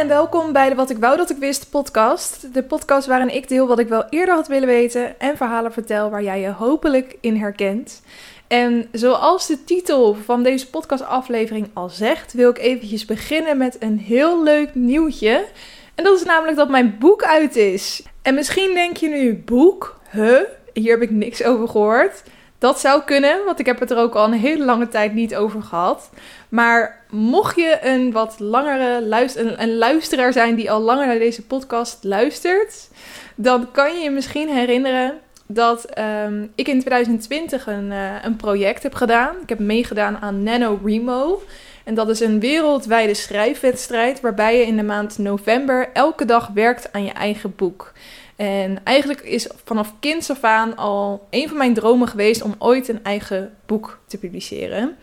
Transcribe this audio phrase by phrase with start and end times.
[0.00, 2.54] en welkom bij de Wat ik wou dat ik wist podcast.
[2.54, 6.10] De podcast waarin ik deel wat ik wel eerder had willen weten en verhalen vertel
[6.10, 8.02] waar jij je hopelijk in herkent.
[8.50, 13.98] En zoals de titel van deze podcastaflevering al zegt, wil ik eventjes beginnen met een
[13.98, 15.46] heel leuk nieuwtje.
[15.94, 18.02] En dat is namelijk dat mijn boek uit is.
[18.22, 20.00] En misschien denk je nu, boek?
[20.10, 20.40] Huh?
[20.72, 22.22] Hier heb ik niks over gehoord.
[22.58, 25.36] Dat zou kunnen, want ik heb het er ook al een hele lange tijd niet
[25.36, 26.10] over gehad.
[26.48, 31.42] Maar mocht je een wat langere luister een, luisteraar zijn die al langer naar deze
[31.42, 32.88] podcast luistert,
[33.34, 35.18] dan kan je je misschien herinneren
[35.52, 39.36] dat ehm, ik in 2020 een, uh, een project heb gedaan.
[39.42, 41.42] Ik heb meegedaan aan NaNoWriMo.
[41.84, 46.92] En dat is een wereldwijde schrijfwedstrijd waarbij je in de maand november elke dag werkt
[46.92, 47.92] aan je eigen boek.
[48.36, 52.88] En eigenlijk is vanaf kinds af aan al een van mijn dromen geweest om ooit
[52.88, 54.96] een eigen boek te publiceren.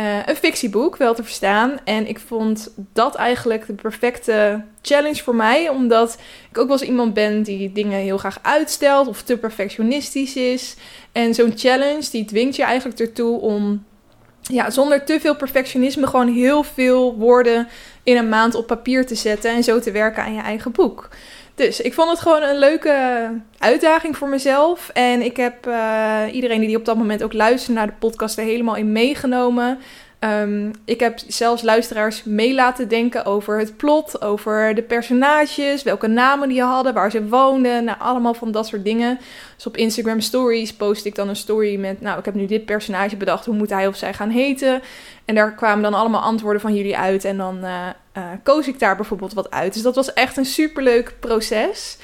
[0.00, 1.78] Uh, een fictieboek, wel te verstaan.
[1.84, 5.68] En ik vond dat eigenlijk de perfecte challenge voor mij.
[5.68, 6.18] Omdat
[6.50, 10.76] ik ook wel eens iemand ben die dingen heel graag uitstelt of te perfectionistisch is.
[11.12, 13.84] En zo'n challenge die dwingt je eigenlijk ertoe om
[14.40, 17.68] ja, zonder te veel perfectionisme gewoon heel veel woorden
[18.02, 21.08] in een maand op papier te zetten en zo te werken aan je eigen boek.
[21.54, 24.90] Dus ik vond het gewoon een leuke uitdaging voor mezelf.
[24.92, 28.44] En ik heb uh, iedereen die op dat moment ook luisterde naar de podcast er
[28.44, 29.78] helemaal in meegenomen.
[30.24, 36.06] Um, ik heb zelfs luisteraars mee laten denken over het plot, over de personages, welke
[36.06, 39.18] namen die hadden, waar ze woonden, nou allemaal van dat soort dingen.
[39.56, 42.64] Dus op Instagram Stories post ik dan een story met, nou ik heb nu dit
[42.64, 44.82] personage bedacht, hoe moet hij of zij gaan heten?
[45.24, 48.78] En daar kwamen dan allemaal antwoorden van jullie uit en dan uh, uh, koos ik
[48.78, 49.72] daar bijvoorbeeld wat uit.
[49.74, 51.98] Dus dat was echt een superleuk proces.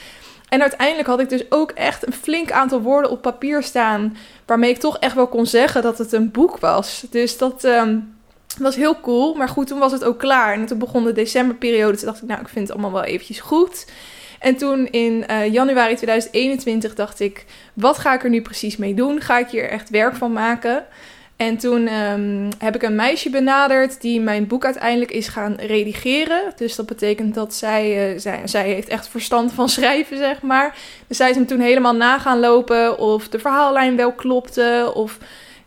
[0.49, 4.17] En uiteindelijk had ik dus ook echt een flink aantal woorden op papier staan.
[4.47, 7.05] Waarmee ik toch echt wel kon zeggen dat het een boek was.
[7.11, 8.15] Dus dat um,
[8.59, 9.35] was heel cool.
[9.35, 10.55] Maar goed, toen was het ook klaar.
[10.55, 11.97] En toen begon de decemberperiode.
[11.97, 13.87] Toen dacht ik, nou, ik vind het allemaal wel eventjes goed.
[14.39, 17.45] En toen in uh, januari 2021 dacht ik,
[17.75, 19.21] wat ga ik er nu precies mee doen?
[19.21, 20.87] Ga ik hier echt werk van maken?
[21.37, 26.53] En toen um, heb ik een meisje benaderd die mijn boek uiteindelijk is gaan redigeren.
[26.57, 30.77] Dus dat betekent dat zij, uh, zij, zij heeft echt verstand van schrijven, zeg maar.
[31.07, 34.93] Dus zij is hem toen helemaal na gaan lopen of de verhaallijn wel klopte.
[34.95, 35.19] Of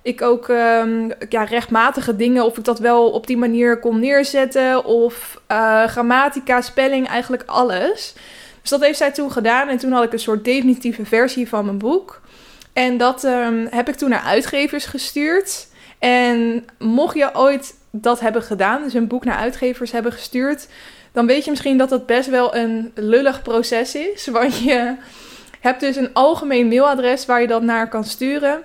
[0.03, 4.85] ik ook um, ja, rechtmatige dingen, of ik dat wel op die manier kon neerzetten.
[4.85, 8.13] Of uh, grammatica, spelling, eigenlijk alles.
[8.61, 9.67] Dus dat heeft zij toen gedaan.
[9.67, 12.21] En toen had ik een soort definitieve versie van mijn boek.
[12.73, 15.67] En dat um, heb ik toen naar uitgevers gestuurd.
[15.99, 20.67] En mocht je ooit dat hebben gedaan, dus een boek naar uitgevers hebben gestuurd,
[21.11, 24.27] dan weet je misschien dat dat best wel een lullig proces is.
[24.37, 24.95] Want je
[25.59, 28.61] hebt dus een algemeen mailadres waar je dat naar kan sturen.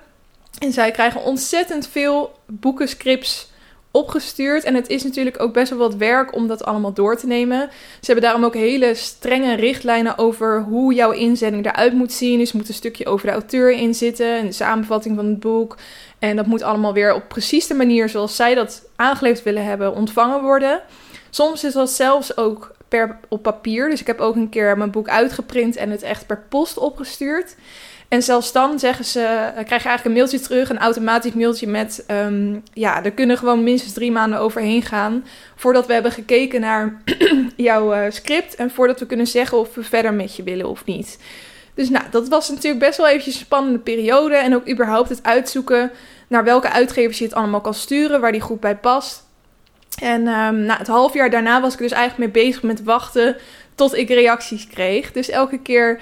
[0.59, 3.51] En zij krijgen ontzettend veel boekenscripts
[3.91, 4.65] opgestuurd.
[4.65, 7.69] En het is natuurlijk ook best wel wat werk om dat allemaal door te nemen.
[7.71, 12.39] Ze hebben daarom ook hele strenge richtlijnen over hoe jouw inzending eruit moet zien.
[12.39, 14.37] Dus er moet een stukje over de auteur in zitten.
[14.37, 15.77] En de samenvatting van het boek.
[16.19, 19.95] En dat moet allemaal weer op precies de manier zoals zij dat aangeleverd willen hebben
[19.95, 20.83] ontvangen worden.
[21.31, 23.91] Soms is dat zelfs ook per, op papier.
[23.91, 27.57] Dus ik heb ook een keer mijn boek uitgeprint en het echt per post opgestuurd.
[28.09, 29.21] En zelfs dan zeggen ze,
[29.53, 33.63] krijg je eigenlijk een mailtje terug, een automatisch mailtje met, um, ja, er kunnen gewoon
[33.63, 35.25] minstens drie maanden overheen gaan
[35.57, 37.03] voordat we hebben gekeken naar
[37.57, 40.85] jouw uh, script en voordat we kunnen zeggen of we verder met je willen of
[40.85, 41.19] niet.
[41.75, 45.23] Dus nou, dat was natuurlijk best wel eventjes een spannende periode en ook überhaupt het
[45.23, 45.91] uitzoeken
[46.29, 49.27] naar welke uitgevers je het allemaal kan sturen, waar die goed bij past.
[50.01, 53.37] En um, nou, het half jaar daarna was ik dus eigenlijk mee bezig met wachten
[53.75, 55.13] tot ik reacties kreeg.
[55.13, 56.01] Dus elke keer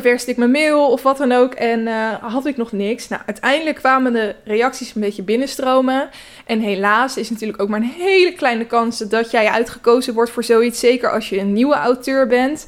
[0.00, 3.08] ververste ik mijn mail of wat dan ook en uh, had ik nog niks.
[3.08, 6.08] Nou, uiteindelijk kwamen de reacties een beetje binnenstromen.
[6.46, 10.44] En helaas is natuurlijk ook maar een hele kleine kans dat jij uitgekozen wordt voor
[10.44, 10.80] zoiets.
[10.80, 12.66] Zeker als je een nieuwe auteur bent.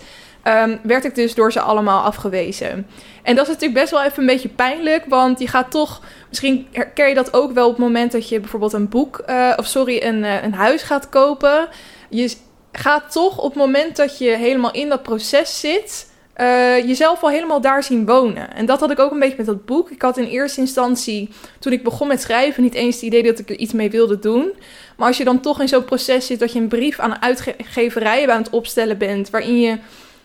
[0.49, 2.87] Um, werd ik dus door ze allemaal afgewezen.
[3.23, 6.67] En dat is natuurlijk best wel even een beetje pijnlijk, want je gaat toch, misschien
[6.73, 9.67] herken je dat ook wel op het moment dat je bijvoorbeeld een boek, uh, of
[9.67, 11.69] sorry, een, uh, een huis gaat kopen.
[12.09, 12.35] Je
[12.73, 17.31] gaat toch op het moment dat je helemaal in dat proces zit, uh, jezelf al
[17.31, 18.55] helemaal daar zien wonen.
[18.55, 19.91] En dat had ik ook een beetje met dat boek.
[19.91, 21.29] Ik had in eerste instantie,
[21.59, 24.19] toen ik begon met schrijven, niet eens het idee dat ik er iets mee wilde
[24.19, 24.53] doen.
[24.97, 27.23] Maar als je dan toch in zo'n proces zit dat je een brief aan een
[27.23, 29.79] uitgeverij aan het opstellen bent, waarin je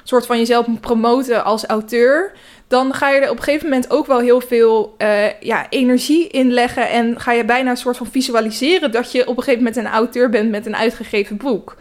[0.09, 2.31] soort van jezelf moet promoten als auteur,
[2.67, 6.27] dan ga je er op een gegeven moment ook wel heel veel uh, ja, energie
[6.27, 6.89] in leggen.
[6.89, 9.91] En ga je bijna een soort van visualiseren dat je op een gegeven moment een
[9.91, 11.75] auteur bent met een uitgegeven boek.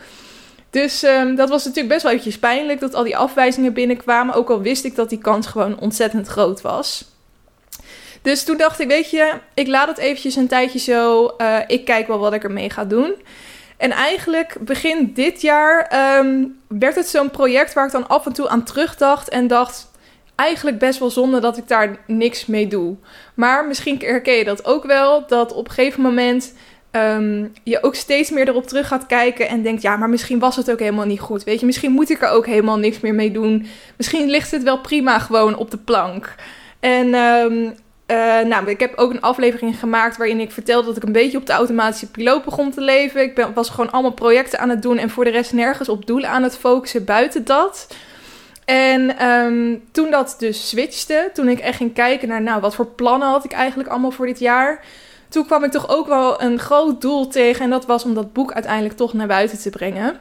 [0.70, 4.34] Dus um, dat was natuurlijk best wel eventjes pijnlijk dat al die afwijzingen binnenkwamen.
[4.34, 7.04] Ook al wist ik dat die kans gewoon ontzettend groot was.
[8.22, 11.30] Dus toen dacht ik, weet je, ik laat het eventjes een tijdje zo.
[11.38, 13.14] Uh, ik kijk wel wat ik ermee ga doen.
[13.76, 18.32] En eigenlijk begin dit jaar um, werd het zo'n project waar ik dan af en
[18.32, 19.90] toe aan terugdacht en dacht,
[20.34, 22.96] eigenlijk best wel zonde dat ik daar niks mee doe.
[23.34, 26.54] Maar misschien herken je dat ook wel, dat op een gegeven moment
[26.98, 30.56] um, je ook steeds meer erop terug gaat kijken en denkt, ja, maar misschien was
[30.56, 31.44] het ook helemaal niet goed.
[31.44, 33.66] Weet je, misschien moet ik er ook helemaal niks meer mee doen.
[33.96, 36.34] Misschien ligt het wel prima gewoon op de plank.
[36.80, 37.74] En um,
[38.06, 41.38] uh, nou, ik heb ook een aflevering gemaakt waarin ik vertelde dat ik een beetje
[41.38, 43.22] op de automatische piloot begon te leven.
[43.22, 46.06] Ik ben, was gewoon allemaal projecten aan het doen en voor de rest nergens op
[46.06, 47.86] doelen aan het focussen buiten dat.
[48.64, 52.86] En um, toen dat dus switchte, toen ik echt ging kijken naar, nou, wat voor
[52.86, 54.84] plannen had ik eigenlijk allemaal voor dit jaar.
[55.28, 58.32] Toen kwam ik toch ook wel een groot doel tegen en dat was om dat
[58.32, 60.20] boek uiteindelijk toch naar buiten te brengen.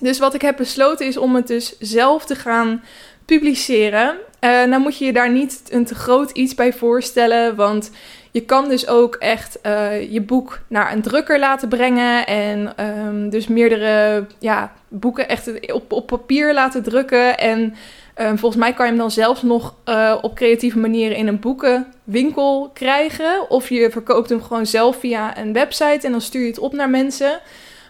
[0.00, 2.82] Dus wat ik heb besloten is om het dus zelf te gaan
[3.24, 4.16] publiceren.
[4.40, 7.90] Uh, nou moet je je daar niet een te groot iets bij voorstellen, want
[8.30, 13.30] je kan dus ook echt uh, je boek naar een drukker laten brengen en um,
[13.30, 17.38] dus meerdere ja, boeken echt op, op papier laten drukken.
[17.38, 17.74] En
[18.20, 21.40] um, volgens mij kan je hem dan zelfs nog uh, op creatieve manieren in een
[21.40, 23.50] boekenwinkel krijgen.
[23.50, 26.72] Of je verkoopt hem gewoon zelf via een website en dan stuur je het op
[26.72, 27.40] naar mensen.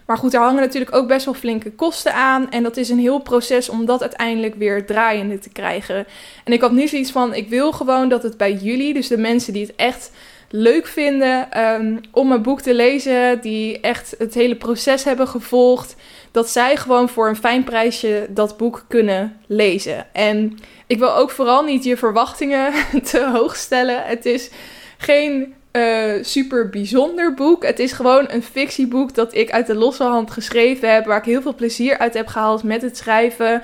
[0.07, 2.51] Maar goed, er hangen natuurlijk ook best wel flinke kosten aan.
[2.51, 6.07] En dat is een heel proces om dat uiteindelijk weer draaiende te krijgen.
[6.45, 9.19] En ik had nu zoiets van: ik wil gewoon dat het bij jullie, dus de
[9.19, 10.11] mensen die het echt
[10.51, 15.97] leuk vinden um, om een boek te lezen, die echt het hele proces hebben gevolgd,
[16.37, 20.07] dat zij gewoon voor een fijn prijsje dat boek kunnen lezen.
[20.13, 22.73] En ik wil ook vooral niet je verwachtingen
[23.11, 24.03] te hoog stellen.
[24.05, 24.51] Het is
[24.99, 27.65] geen uh, super bijzonder boek.
[27.67, 31.25] Het is gewoon een fictieboek dat ik uit de losse hand geschreven heb, waar ik
[31.25, 33.63] heel veel plezier uit heb gehaald met het schrijven.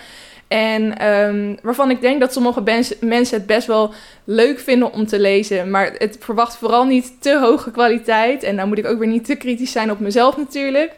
[0.49, 2.63] En um, waarvan ik denk dat sommige
[3.01, 3.93] mensen het best wel
[4.25, 5.71] leuk vinden om te lezen.
[5.71, 8.43] Maar het verwacht vooral niet te hoge kwaliteit.
[8.43, 10.93] En dan moet ik ook weer niet te kritisch zijn op mezelf natuurlijk.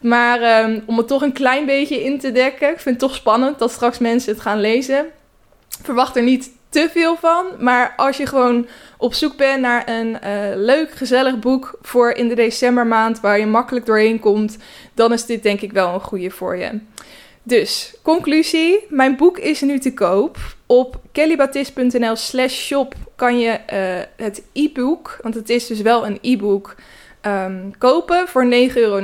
[0.00, 2.70] Maar um, om het toch een klein beetje in te dekken.
[2.70, 5.06] Ik vind het toch spannend dat straks mensen het gaan lezen.
[5.82, 7.46] Verwacht er niet te veel van.
[7.58, 8.66] Maar als je gewoon
[8.98, 10.18] op zoek bent naar een uh,
[10.54, 14.56] leuk, gezellig boek voor in de decembermaand waar je makkelijk doorheen komt,
[14.94, 16.70] dan is dit denk ik wel een goede voor je.
[17.42, 18.86] Dus, conclusie.
[18.88, 20.36] Mijn boek is nu te koop.
[20.66, 26.18] Op kellybatis.nl slash shop kan je uh, het e-book, want het is dus wel een
[26.22, 26.74] e-book,
[27.26, 28.98] um, kopen voor 9,99 euro.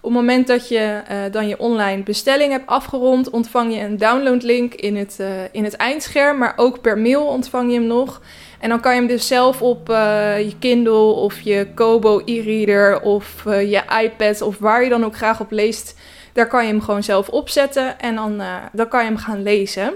[0.00, 3.96] Op het moment dat je uh, dan je online bestelling hebt afgerond, ontvang je een
[3.96, 8.20] downloadlink in het, uh, in het eindscherm, maar ook per mail ontvang je hem nog.
[8.60, 9.96] En dan kan je hem dus zelf op uh,
[10.38, 15.40] je Kindle of je Kobo e-reader of je iPad of waar je dan ook graag
[15.40, 15.98] op leest,
[16.32, 19.94] daar kan je hem gewoon zelf opzetten en dan, dan kan je hem gaan lezen.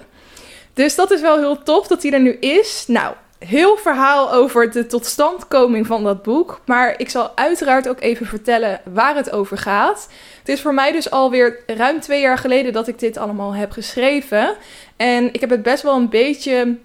[0.75, 2.85] Dus dat is wel heel tof dat hij er nu is.
[2.87, 3.15] Nou,
[3.47, 6.61] heel verhaal over de totstandkoming van dat boek.
[6.67, 10.09] Maar ik zal uiteraard ook even vertellen waar het over gaat.
[10.39, 13.71] Het is voor mij dus alweer ruim twee jaar geleden dat ik dit allemaal heb
[13.71, 14.57] geschreven.
[14.97, 16.77] En ik heb het best wel een beetje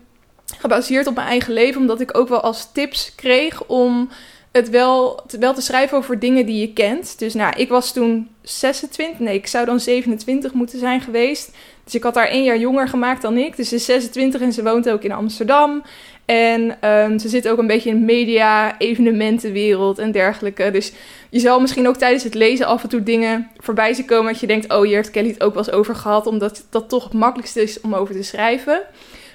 [0.58, 4.10] gebaseerd op mijn eigen leven, omdat ik ook wel als tips kreeg om
[4.52, 7.20] het wel te, wel te schrijven over dingen die je kent.
[7.20, 11.52] Dus nou, ik was toen 26, nee, ik zou dan 27 moeten zijn geweest.
[11.84, 13.56] Dus ik had haar één jaar jonger gemaakt dan ik.
[13.56, 15.84] Dus ze is 26 en ze woont ook in Amsterdam.
[16.26, 20.72] En um, ze zit ook een beetje in media, evenementenwereld en dergelijke.
[20.72, 20.92] Dus
[21.30, 24.42] je zal misschien ook tijdens het lezen af en toe dingen voorbij zien komen dat
[24.42, 27.04] je denkt, oh, hier heeft Kelly het ook wel eens over gehad, omdat dat toch
[27.04, 28.82] het makkelijkste is om over te schrijven.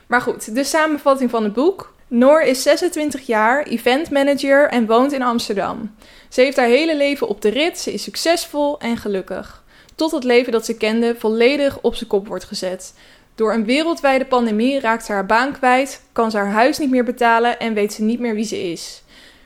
[0.06, 1.92] Maar goed, de samenvatting van het boek.
[2.08, 5.94] Noor is 26 jaar, eventmanager en woont in Amsterdam.
[6.28, 9.62] Ze heeft haar hele leven op de rit, ze is succesvol en gelukkig.
[9.94, 12.94] Tot het leven dat ze kende volledig op zijn kop wordt gezet.
[13.34, 17.04] Door een wereldwijde pandemie raakt ze haar baan kwijt, kan ze haar huis niet meer
[17.04, 19.02] betalen en weet ze niet meer wie ze is.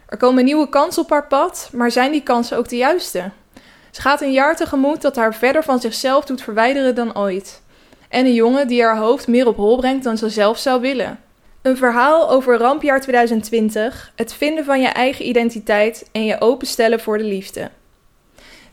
[0.07, 3.31] Er komen nieuwe kansen op haar pad, maar zijn die kansen ook de juiste?
[3.91, 7.63] Ze gaat een jaar tegemoet dat haar verder van zichzelf doet verwijderen dan ooit.
[8.09, 11.19] En een jongen die haar hoofd meer op hol brengt dan ze zelf zou willen.
[11.63, 17.19] Een verhaal over rampjaar 2020, het vinden van je eigen identiteit en je openstellen voor
[17.19, 17.71] de liefde.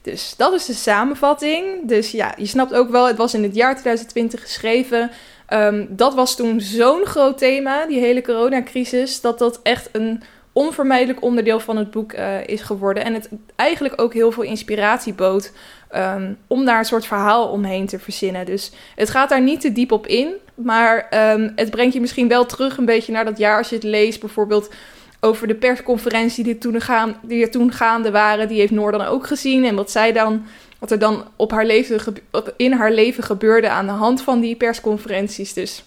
[0.02, 1.64] Dus dat is de samenvatting.
[1.84, 5.12] Dus ja, je snapt ook wel, het was in het jaar 2020 geschreven.
[5.50, 11.22] Um, dat was toen zo'n groot thema, die hele coronacrisis, dat dat echt een onvermijdelijk
[11.22, 13.04] onderdeel van het boek uh, is geworden.
[13.04, 15.52] En het eigenlijk ook heel veel inspiratie bood
[15.96, 18.46] um, om daar een soort verhaal omheen te verzinnen.
[18.46, 20.34] Dus het gaat daar niet te diep op in.
[20.56, 23.76] Maar um, het brengt je misschien wel terug een beetje naar dat jaar als je
[23.76, 24.20] het leest.
[24.20, 24.70] Bijvoorbeeld
[25.22, 28.48] over de persconferentie die, toen gaan, die er toen gaande waren.
[28.48, 29.66] Die heeft Noor dan ook gezien.
[29.66, 30.46] En wat zij dan
[30.82, 32.00] wat er dan op haar leven,
[32.58, 35.54] in haar leven gebeurde aan de hand van die persconferenties.
[35.54, 35.84] Dus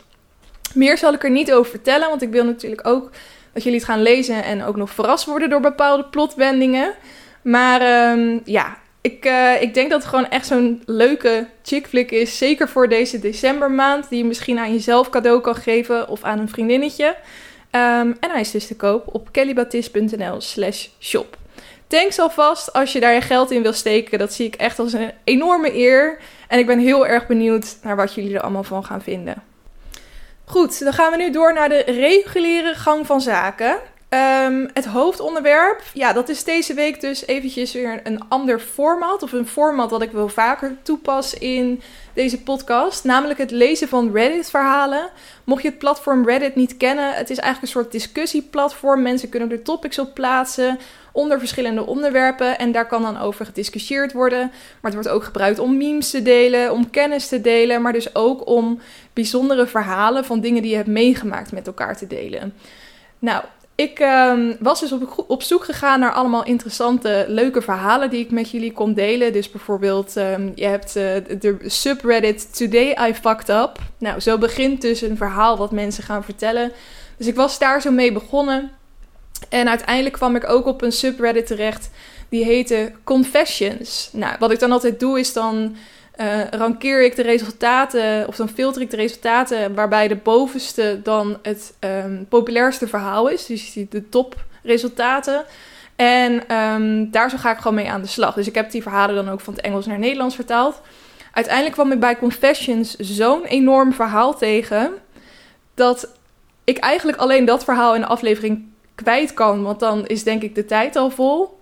[0.74, 3.10] meer zal ik er niet over vertellen, want ik wil natuurlijk ook
[3.52, 6.94] dat jullie het gaan lezen en ook nog verrast worden door bepaalde plotwendingen.
[7.42, 12.10] Maar um, ja, ik, uh, ik denk dat het gewoon echt zo'n leuke chick flick
[12.10, 12.38] is.
[12.38, 16.48] Zeker voor deze decembermaand, die je misschien aan jezelf cadeau kan geven of aan een
[16.48, 17.16] vriendinnetje.
[17.74, 21.36] Um, en hij is dus te koop op kellybatis.nl slash shop.
[21.86, 24.18] Thanks alvast als je daar je geld in wil steken.
[24.18, 26.18] Dat zie ik echt als een enorme eer.
[26.48, 29.42] En ik ben heel erg benieuwd naar wat jullie er allemaal van gaan vinden.
[30.44, 33.76] Goed, dan gaan we nu door naar de reguliere gang van zaken.
[34.14, 39.22] Um, het hoofdonderwerp, ja, dat is deze week dus eventjes weer een ander format.
[39.22, 43.04] Of een format dat ik wel vaker toepas in deze podcast.
[43.04, 45.08] Namelijk het lezen van Reddit-verhalen.
[45.44, 49.02] Mocht je het platform Reddit niet kennen, het is eigenlijk een soort discussieplatform.
[49.02, 50.78] Mensen kunnen er topics op plaatsen
[51.12, 52.58] onder verschillende onderwerpen.
[52.58, 54.40] En daar kan dan over gediscussieerd worden.
[54.80, 57.82] Maar het wordt ook gebruikt om memes te delen, om kennis te delen.
[57.82, 58.80] Maar dus ook om
[59.12, 62.54] bijzondere verhalen van dingen die je hebt meegemaakt met elkaar te delen.
[63.18, 63.44] Nou,
[63.74, 68.30] ik um, was dus op, op, zoek gegaan naar allemaal interessante, leuke verhalen die ik
[68.30, 69.32] met jullie kon delen.
[69.32, 71.02] Dus bijvoorbeeld, um, je hebt uh,
[71.40, 73.78] de subreddit Today I Fucked Up.
[73.98, 76.72] Nou, zo begint dus een verhaal wat mensen gaan vertellen.
[77.16, 78.70] Dus ik was daar zo mee begonnen.
[79.48, 81.90] En uiteindelijk kwam ik ook op een subreddit terecht
[82.28, 84.08] die heette Confessions.
[84.12, 85.76] Nou, wat ik dan altijd doe is dan
[86.20, 91.38] uh, rankeer ik de resultaten, of dan filter ik de resultaten waarbij de bovenste dan
[91.42, 93.46] het um, populairste verhaal is.
[93.46, 95.44] Dus je ziet de topresultaten.
[95.96, 98.34] En um, daar zo ga ik gewoon mee aan de slag.
[98.34, 100.80] Dus ik heb die verhalen dan ook van het Engels naar Nederlands vertaald.
[101.32, 104.92] Uiteindelijk kwam ik bij Confessions zo'n enorm verhaal tegen.
[105.74, 106.08] Dat
[106.64, 109.62] ik eigenlijk alleen dat verhaal in de aflevering kwijt kan.
[109.62, 111.58] Want dan is denk ik de tijd al vol.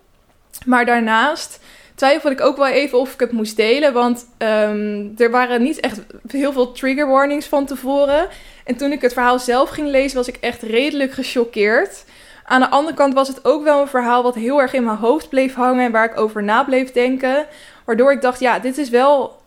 [0.65, 1.61] Maar daarnaast
[2.03, 3.93] twijfelde ik ook wel even of ik het moest delen.
[3.93, 8.29] Want um, er waren niet echt heel veel trigger warnings van tevoren.
[8.65, 12.05] En toen ik het verhaal zelf ging lezen, was ik echt redelijk gechoqueerd.
[12.45, 14.97] Aan de andere kant was het ook wel een verhaal wat heel erg in mijn
[14.97, 17.47] hoofd bleef hangen en waar ik over na bleef denken.
[17.85, 19.41] Waardoor ik dacht, ja, dit is wel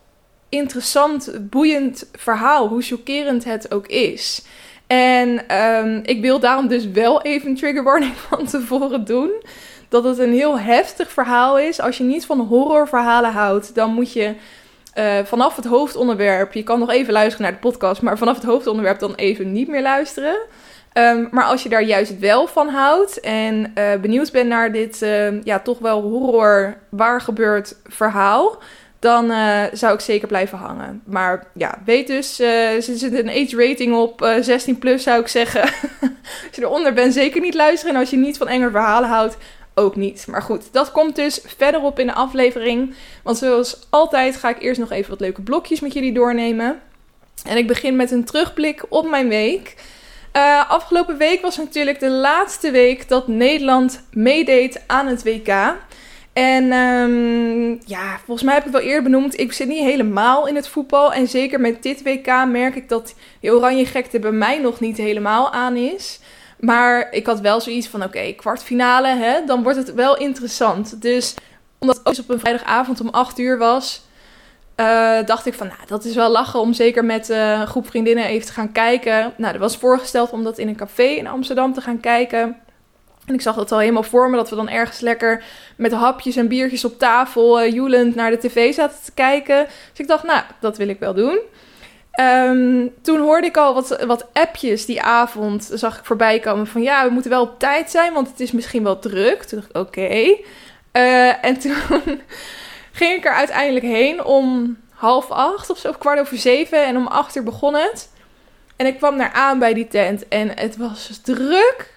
[0.48, 4.44] interessant, boeiend verhaal, hoe chockerend het ook is.
[4.86, 9.30] En um, ik wil daarom dus wel even een trigger warning van tevoren doen.
[9.88, 11.80] Dat het een heel heftig verhaal is.
[11.80, 14.34] Als je niet van horrorverhalen houdt, dan moet je
[14.98, 16.52] uh, vanaf het hoofdonderwerp.
[16.52, 19.68] Je kan nog even luisteren naar de podcast, maar vanaf het hoofdonderwerp dan even niet
[19.68, 20.36] meer luisteren.
[20.98, 25.02] Um, maar als je daar juist wel van houdt en uh, benieuwd bent naar dit
[25.02, 28.58] uh, ja, toch wel horror waar gebeurt verhaal,
[28.98, 31.02] dan uh, zou ik zeker blijven hangen.
[31.04, 35.20] Maar ja, weet dus, er zit een age rating op uh, eh, 16 plus zou
[35.20, 35.62] ik zeggen.
[36.46, 37.94] als je eronder bent, zeker niet luisteren.
[37.94, 39.36] En als je niet van enge verhalen houdt,
[39.78, 40.26] ook niet.
[40.26, 42.94] Maar goed, dat komt dus verderop in de aflevering.
[43.22, 46.80] Want zoals altijd ga ik eerst nog even wat leuke blokjes met jullie doornemen.
[47.44, 49.74] En ik begin met een terugblik op mijn week.
[50.68, 55.74] afgelopen week was natuurlijk de laatste week dat Nederland meedeed aan het WK.
[56.32, 59.40] En um, ja, volgens mij heb ik het wel eerder benoemd.
[59.40, 61.12] Ik zit niet helemaal in het voetbal.
[61.12, 64.96] En zeker met dit WK merk ik dat die oranje gekte bij mij nog niet
[64.96, 66.20] helemaal aan is.
[66.56, 71.02] Maar ik had wel zoiets van, oké, kwartfinale, hè, dan wordt het wel interessant.
[71.02, 71.34] Dus
[71.78, 74.02] omdat het op een vrijdagavond om 8 uur was,
[74.76, 78.24] uh, dacht ik van, nou, dat is wel lachen om zeker met een groep vriendinnen
[78.24, 79.32] even te gaan kijken.
[79.36, 82.56] Nou, er was voorgesteld om dat in een café in Amsterdam te gaan kijken.
[83.26, 85.44] En ik zag dat al helemaal voor me, dat we dan ergens lekker
[85.76, 89.64] met hapjes en biertjes op tafel uh, joelend naar de tv zaten te kijken.
[89.90, 91.38] Dus ik dacht, nou, dat wil ik wel doen.
[92.20, 96.82] Um, toen hoorde ik al wat, wat appjes die avond, zag ik voorbij komen van
[96.82, 99.42] ja, we moeten wel op tijd zijn, want het is misschien wel druk.
[99.42, 100.36] Toen dacht ik, oké.
[100.92, 101.74] Uh, en toen
[102.92, 106.84] ging ik er uiteindelijk heen om half acht of zo, kwart over zeven.
[106.84, 108.08] En om acht uur begon het.
[108.76, 111.94] En ik kwam daar aan bij die tent en het was druk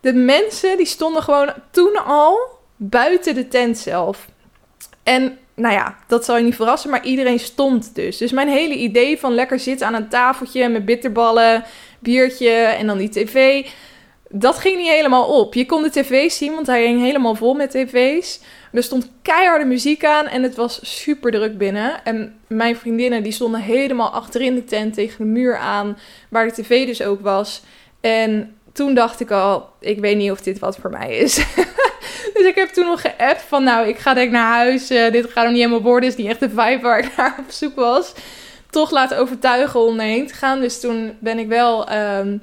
[0.00, 2.38] de mensen die stonden gewoon toen al
[2.76, 4.26] buiten de tent zelf.
[5.02, 8.16] En nou ja, dat zal je niet verrassen, maar iedereen stond dus.
[8.16, 11.64] Dus mijn hele idee van lekker zitten aan een tafeltje met bitterballen,
[11.98, 13.66] biertje en dan die tv,
[14.28, 15.54] dat ging niet helemaal op.
[15.54, 18.40] Je kon de tv zien, want hij ging helemaal vol met tv's.
[18.72, 22.04] Er stond keiharde muziek aan en het was super druk binnen.
[22.04, 25.98] En mijn vriendinnen die stonden helemaal achterin de tent tegen de muur aan,
[26.28, 27.62] waar de tv dus ook was.
[28.00, 31.38] En toen dacht ik al, ik weet niet of dit wat voor mij is.
[32.34, 34.90] dus ik heb toen nog geappt van, nou, ik ga denk naar huis.
[34.90, 36.08] Uh, dit gaat nog niet helemaal worden.
[36.08, 38.12] is niet echt de vibe waar ik naar op zoek was.
[38.70, 40.60] Toch laten overtuigen om heen te gaan.
[40.60, 42.42] Dus toen ben ik wel um,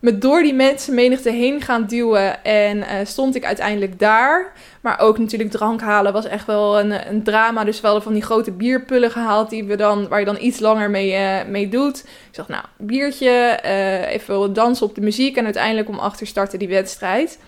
[0.00, 2.44] me door die mensenmenigte heen gaan duwen.
[2.44, 4.52] En uh, stond ik uiteindelijk daar.
[4.80, 7.64] Maar ook natuurlijk drank halen was echt wel een, een drama.
[7.64, 10.90] Dus wel van die grote bierpullen gehaald die we dan, waar je dan iets langer
[10.90, 11.98] mee, uh, mee doet.
[11.98, 15.36] Ik dacht, nou, biertje, uh, even dansen op de muziek.
[15.36, 17.38] En uiteindelijk om achter starten die wedstrijd.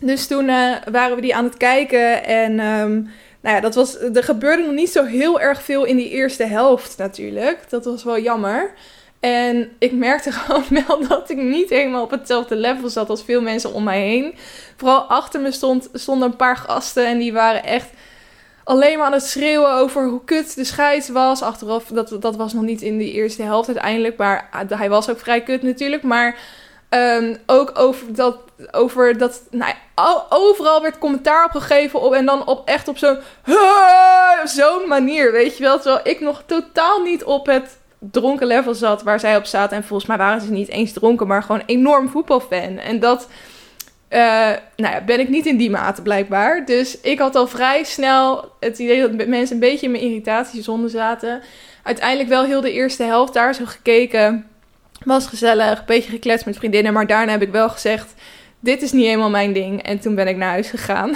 [0.00, 2.24] Dus toen uh, waren we die aan het kijken.
[2.24, 5.96] En um, nou ja, dat was, er gebeurde nog niet zo heel erg veel in
[5.96, 7.70] die eerste helft natuurlijk.
[7.70, 8.72] Dat was wel jammer.
[9.20, 13.42] En ik merkte gewoon wel dat ik niet helemaal op hetzelfde level zat als veel
[13.42, 14.34] mensen om mij heen.
[14.76, 17.88] Vooral achter me stond, stonden een paar gasten en die waren echt
[18.64, 21.42] alleen maar aan het schreeuwen over hoe kut de scheids was.
[21.42, 25.18] Achteraf, dat, dat was nog niet in de eerste helft uiteindelijk, maar hij was ook
[25.18, 26.02] vrij kut natuurlijk.
[26.02, 26.38] Maar
[26.90, 28.38] um, ook over dat,
[28.70, 29.74] over dat nou,
[30.28, 33.18] overal werd commentaar op gegeven op, en dan op, echt op zo'n
[34.44, 35.80] zo'n manier, weet je wel.
[35.80, 39.76] Terwijl ik nog totaal niet op het dronken level zat waar zij op zaten.
[39.76, 42.78] En volgens mij waren ze niet eens dronken, maar gewoon enorm voetbalfan.
[42.78, 43.28] En dat
[44.10, 44.18] uh,
[44.76, 46.64] nou ja, ben ik niet in die mate blijkbaar.
[46.64, 50.88] Dus ik had al vrij snel het idee dat mensen een beetje in mijn irritatiezone
[50.88, 51.42] zaten.
[51.82, 54.46] Uiteindelijk wel heel de eerste helft daar zo gekeken.
[55.04, 56.92] Was gezellig, een beetje gekletst met vriendinnen.
[56.92, 58.14] Maar daarna heb ik wel gezegd,
[58.60, 59.82] dit is niet helemaal mijn ding.
[59.82, 61.12] En toen ben ik naar huis gegaan.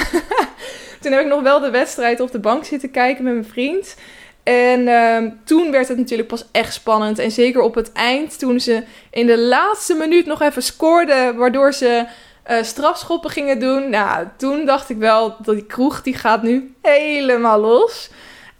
[1.00, 3.96] toen heb ik nog wel de wedstrijd op de bank zitten kijken met mijn vriend.
[4.42, 7.18] En uh, toen werd het natuurlijk pas echt spannend.
[7.18, 11.72] En zeker op het eind, toen ze in de laatste minuut nog even scoorden, waardoor
[11.72, 12.06] ze
[12.50, 13.90] uh, strafschoppen gingen doen.
[13.90, 18.10] Nou, toen dacht ik wel dat die kroeg die gaat nu helemaal los.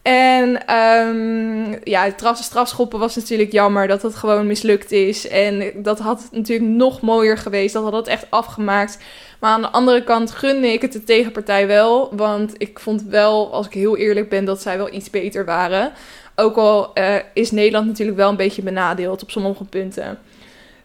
[0.04, 5.28] En um, ja, strafschoppen was natuurlijk jammer dat het gewoon mislukt is.
[5.28, 7.74] En dat had natuurlijk nog mooier geweest.
[7.74, 8.98] Dat had het echt afgemaakt.
[9.40, 12.16] Maar aan de andere kant gunde ik het de tegenpartij wel.
[12.16, 15.92] Want ik vond wel, als ik heel eerlijk ben, dat zij wel iets beter waren.
[16.34, 20.18] Ook al uh, is Nederland natuurlijk wel een beetje benadeeld op sommige punten.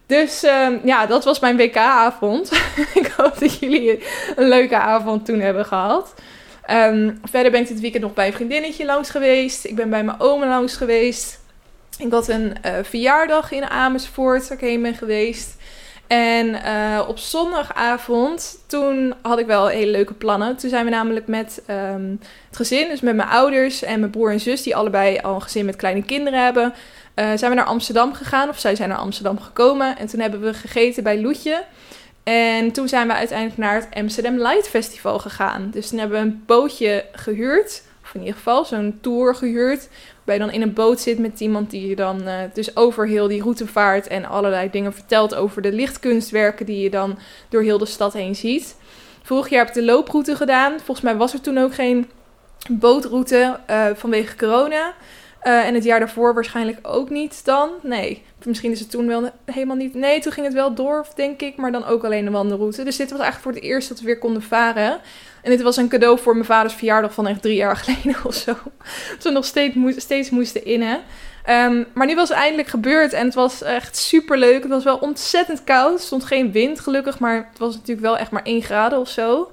[0.06, 2.52] Dus uh, ja, dat was mijn WK-avond.
[3.00, 4.02] ik hoop dat jullie
[4.36, 6.14] een leuke avond toen hebben gehad.
[6.72, 9.64] Um, verder ben ik dit weekend nog bij een vriendinnetje langs geweest.
[9.64, 11.40] Ik ben bij mijn oma langs geweest.
[11.98, 15.56] Ik had een uh, verjaardag in Amersfoort waar ik heen ben geweest.
[16.06, 20.56] En uh, op zondagavond, toen had ik wel hele leuke plannen.
[20.56, 24.30] Toen zijn we namelijk met um, het gezin, dus met mijn ouders en mijn broer
[24.30, 26.74] en zus, die allebei al een gezin met kleine kinderen hebben,
[27.14, 28.48] uh, zijn we naar Amsterdam gegaan.
[28.48, 29.98] Of zij zijn naar Amsterdam gekomen.
[29.98, 31.62] En toen hebben we gegeten bij Loetje.
[32.22, 35.70] En toen zijn we uiteindelijk naar het Amsterdam Light Festival gegaan.
[35.70, 37.82] Dus toen hebben we een bootje gehuurd.
[38.02, 39.88] Of in ieder geval zo'n tour gehuurd.
[40.16, 43.06] Waarbij je dan in een boot zit met iemand die je dan uh, dus over
[43.06, 44.06] heel die route vaart.
[44.06, 48.36] En allerlei dingen vertelt over de lichtkunstwerken die je dan door heel de stad heen
[48.36, 48.76] ziet.
[49.22, 50.72] Vorig jaar heb ik de looproute gedaan.
[50.76, 52.10] Volgens mij was er toen ook geen
[52.68, 54.94] bootroute uh, vanwege corona.
[55.44, 57.70] Uh, en het jaar daarvoor waarschijnlijk ook niet dan.
[57.82, 59.94] Nee, misschien is het toen wel helemaal niet.
[59.94, 61.56] Nee, toen ging het wel door, denk ik.
[61.56, 62.84] Maar dan ook alleen de wandelroute.
[62.84, 65.00] Dus dit was eigenlijk voor het eerst dat we weer konden varen.
[65.42, 68.34] En dit was een cadeau voor mijn vaders verjaardag van echt drie jaar geleden of
[68.34, 68.56] zo.
[69.10, 71.00] Dat we nog steeds, steeds moesten innen.
[71.48, 74.62] Um, maar nu was het eindelijk gebeurd en het was echt super leuk.
[74.62, 75.98] Het was wel ontzettend koud.
[75.98, 79.08] Er stond geen wind gelukkig, maar het was natuurlijk wel echt maar 1 graden of
[79.08, 79.50] zo.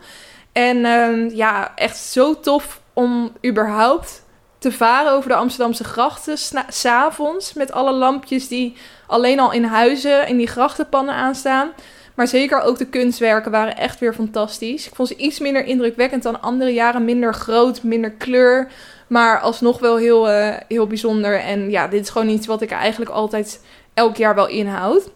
[0.51, 4.25] En um, ja, echt zo tof om überhaupt
[4.57, 7.53] te varen over de Amsterdamse grachten s'avonds.
[7.53, 11.69] Met alle lampjes die alleen al in huizen in die grachtenpannen aanstaan.
[12.15, 14.87] Maar zeker ook de kunstwerken waren echt weer fantastisch.
[14.87, 17.05] Ik vond ze iets minder indrukwekkend dan andere jaren.
[17.05, 18.71] Minder groot, minder kleur.
[19.07, 21.39] Maar alsnog wel heel, uh, heel bijzonder.
[21.39, 23.61] En ja, dit is gewoon iets wat ik eigenlijk altijd
[23.93, 25.09] elk jaar wel inhoud.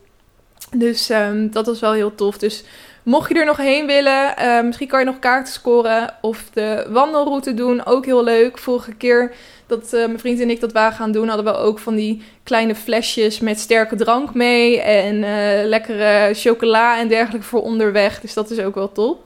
[0.71, 2.37] Dus um, dat was wel heel tof.
[2.37, 2.63] Dus
[3.03, 6.13] mocht je er nog heen willen, uh, misschien kan je nog kaarten scoren.
[6.21, 8.57] Of de wandelroute doen, ook heel leuk.
[8.57, 9.33] Vorige keer
[9.67, 12.23] dat uh, mijn vriend en ik dat waren gaan doen, hadden we ook van die
[12.43, 14.81] kleine flesjes met sterke drank mee.
[14.81, 18.21] En uh, lekkere chocola en dergelijke voor onderweg.
[18.21, 19.23] Dus dat is ook wel top.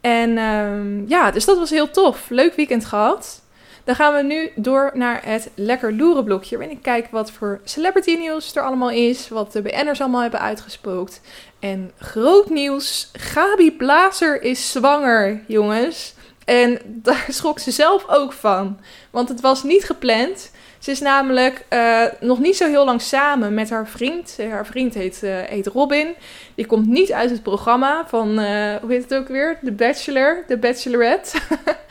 [0.00, 2.26] En uh, ja, dus dat was heel tof.
[2.28, 3.42] Leuk weekend gehad.
[3.84, 6.56] Dan gaan we nu door naar het lekker loeren blokje.
[6.56, 9.28] Waarin ik kijk wat voor celebrity nieuws er allemaal is.
[9.28, 11.20] Wat de BN'ers allemaal hebben uitgespookt.
[11.60, 13.10] En groot nieuws.
[13.12, 16.14] Gabi Blazer is zwanger, jongens.
[16.44, 18.78] En daar schrok ze zelf ook van.
[19.10, 20.50] Want het was niet gepland.
[20.78, 24.38] Ze is namelijk uh, nog niet zo heel lang samen met haar vriend.
[24.50, 26.14] Haar vriend heet, heet Robin.
[26.54, 29.58] Die komt niet uit het programma van, uh, hoe heet het ook weer?
[29.64, 31.38] The Bachelor, The Bachelorette.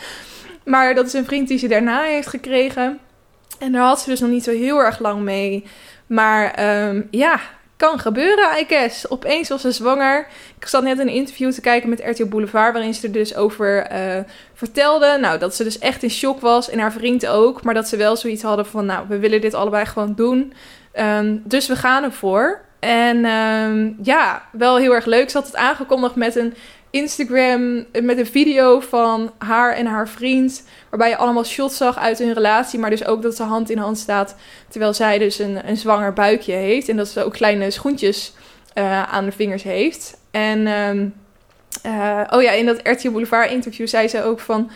[0.63, 2.99] maar dat is een vriend die ze daarna heeft gekregen.
[3.59, 5.65] En daar had ze dus nog niet zo heel erg lang mee.
[6.07, 7.39] Maar um, ja,
[7.79, 8.89] kan gebeuren, I.
[9.09, 10.27] Opeens was ze zwanger.
[10.59, 13.91] Ik zat net een interview te kijken met RTL Boulevard, waarin ze er dus over
[13.91, 15.17] uh, vertelde.
[15.21, 17.63] Nou, dat ze dus echt in shock was en haar vriend ook.
[17.63, 20.53] Maar dat ze wel zoiets hadden van, nou, we willen dit allebei gewoon doen.
[20.99, 22.61] Um, dus we gaan ervoor.
[22.79, 25.29] En um, ja, wel heel erg leuk.
[25.29, 26.53] Ze had het aangekondigd met een
[26.91, 30.63] Instagram met een video van haar en haar vriend.
[30.89, 32.79] Waarbij je allemaal shots zag uit hun relatie.
[32.79, 34.35] Maar dus ook dat ze hand in hand staat.
[34.67, 36.89] Terwijl zij dus een, een zwanger buikje heeft.
[36.89, 38.33] En dat ze ook kleine schoentjes
[38.75, 40.17] uh, aan de vingers heeft.
[40.31, 41.13] En um,
[41.85, 44.71] uh, oh ja, in dat RTL Boulevard interview zei ze ook van.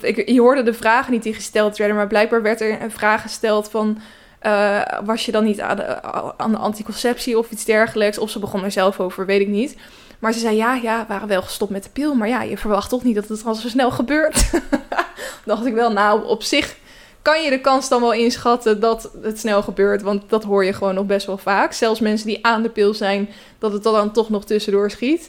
[0.00, 1.96] Ik, je hoorde de vragen niet die gesteld werden.
[1.96, 3.98] Maar blijkbaar werd er een vraag gesteld van.
[4.42, 6.02] Uh, was je dan niet aan
[6.36, 8.18] aan de anticonceptie of iets dergelijks?
[8.18, 9.76] Of ze begon er zelf over, weet ik niet.
[10.18, 12.14] Maar ze zei, ja, ja, waren wel gestopt met de pil.
[12.14, 14.50] Maar ja, je verwacht toch niet dat het al zo snel gebeurt.
[15.44, 16.76] dacht ik wel, nou, op zich
[17.22, 20.02] kan je de kans dan wel inschatten dat het snel gebeurt.
[20.02, 21.72] Want dat hoor je gewoon nog best wel vaak.
[21.72, 23.28] Zelfs mensen die aan de pil zijn,
[23.58, 25.28] dat het dan toch nog tussendoor schiet.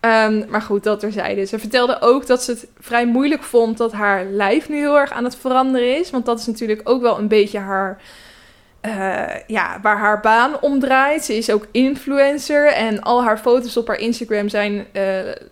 [0.00, 1.44] Um, maar goed, dat terzijde.
[1.44, 5.10] Ze vertelde ook dat ze het vrij moeilijk vond dat haar lijf nu heel erg
[5.10, 6.10] aan het veranderen is.
[6.10, 8.00] Want dat is natuurlijk ook wel een beetje haar
[8.82, 11.24] uh, ja, waar haar baan om draait.
[11.24, 15.02] Ze is ook influencer en al haar foto's op haar Instagram zijn, uh,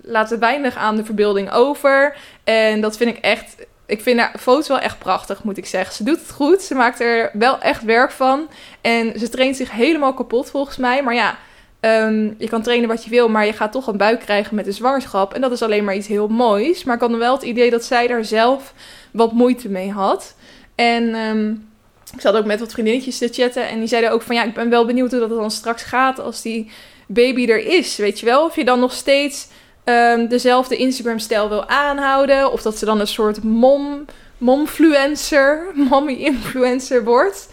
[0.02, 2.16] laten weinig aan de verbeelding over.
[2.44, 5.94] En dat vind ik echt, ik vind haar foto's wel echt prachtig, moet ik zeggen.
[5.94, 8.48] Ze doet het goed, ze maakt er wel echt werk van.
[8.80, 11.02] En ze traint zich helemaal kapot volgens mij.
[11.02, 11.36] Maar ja,
[11.80, 14.66] um, je kan trainen wat je wil, maar je gaat toch een buik krijgen met
[14.66, 15.34] een zwangerschap.
[15.34, 16.84] En dat is alleen maar iets heel moois.
[16.84, 18.72] Maar ik had wel het idee dat zij daar zelf
[19.10, 20.34] wat moeite mee had.
[20.74, 21.14] En...
[21.14, 21.65] Um,
[22.14, 23.68] ik zat ook met wat vriendinnetjes te chatten.
[23.68, 26.20] En die zeiden ook van ja, ik ben wel benieuwd hoe dat dan straks gaat
[26.20, 26.70] als die
[27.06, 27.96] baby er is.
[27.96, 28.44] Weet je wel?
[28.44, 29.48] Of je dan nog steeds
[29.84, 32.52] um, dezelfde Instagram-stijl wil aanhouden.
[32.52, 34.04] Of dat ze dan een soort mom,
[34.38, 37.48] momfluencer, mommy-influencer wordt.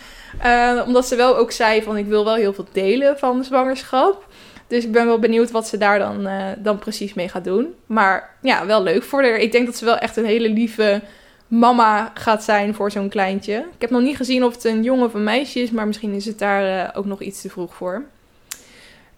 [0.46, 3.44] Uh, omdat ze wel ook zei van ik wil wel heel veel delen van de
[3.44, 4.28] zwangerschap.
[4.68, 7.74] Dus ik ben wel benieuwd wat ze daar dan, uh, dan precies mee gaat doen.
[7.86, 9.38] Maar ja, wel leuk voor haar.
[9.38, 11.02] Ik denk dat ze wel echt een hele lieve
[11.48, 13.58] mama gaat zijn voor zo'n kleintje.
[13.58, 16.14] Ik heb nog niet gezien of het een jongen of een meisje is, maar misschien
[16.14, 18.04] is het daar uh, ook nog iets te vroeg voor.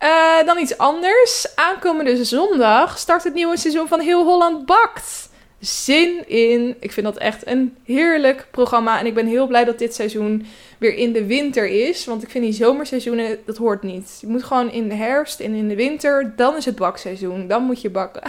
[0.04, 1.48] Uh, dan iets anders.
[1.56, 5.30] Aankomende zondag start het nieuwe seizoen van Heel Holland Bakt.
[5.60, 6.76] Zin in.
[6.80, 9.00] Ik vind dat echt een heerlijk programma.
[9.00, 10.46] En ik ben heel blij dat dit seizoen
[10.78, 12.06] weer in de winter is.
[12.06, 14.18] Want ik vind die zomerseizoenen, dat hoort niet.
[14.22, 17.48] Je moet gewoon in de herfst en in de winter, dan is het bakseizoen.
[17.48, 18.24] Dan moet je bakken.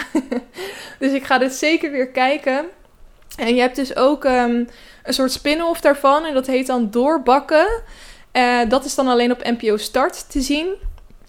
[0.98, 2.64] dus ik ga dit zeker weer kijken.
[3.36, 4.68] En je hebt dus ook um,
[5.02, 6.24] een soort spin-off daarvan.
[6.24, 7.82] En dat heet dan Doorbakken.
[8.32, 10.66] Uh, dat is dan alleen op NPO Start te zien.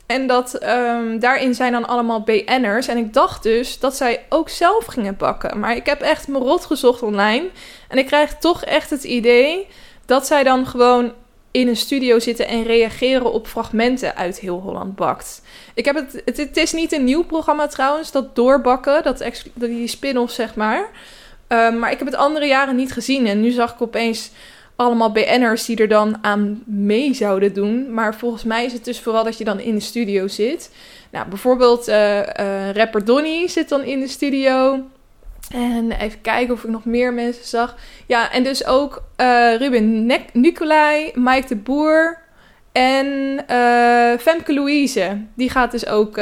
[0.06, 2.88] En dat, um, daarin zijn dan allemaal BN'ers.
[2.88, 5.60] En ik dacht dus dat zij ook zelf gingen bakken.
[5.60, 7.50] Maar ik heb echt me rot gezocht online.
[7.88, 9.67] En ik krijg toch echt het idee
[10.06, 11.13] dat zij dan gewoon
[11.52, 15.41] in een studio zitten en reageren op fragmenten uit Heel Holland Bakt.
[15.74, 19.88] Ik heb het, het, het is niet een nieuw programma trouwens, dat doorbakken, dat, die
[19.88, 20.89] spin-off zeg maar.
[21.48, 23.28] Um, maar ik heb het andere jaren niet gezien.
[23.28, 24.32] En nu zag ik opeens
[24.76, 27.94] allemaal BN'ers die er dan aan mee zouden doen.
[27.94, 30.72] Maar volgens mij is het dus vooral dat je dan in de studio zit.
[31.12, 34.84] Nou, bijvoorbeeld uh, uh, rapper Donny zit dan in de studio.
[35.54, 37.76] En even kijken of ik nog meer mensen zag.
[38.06, 42.20] Ja, en dus ook uh, Ruben Nicolai, Mike de Boer
[42.72, 43.40] en
[44.20, 45.22] Femke Louise.
[45.36, 46.20] Die gaat dus ook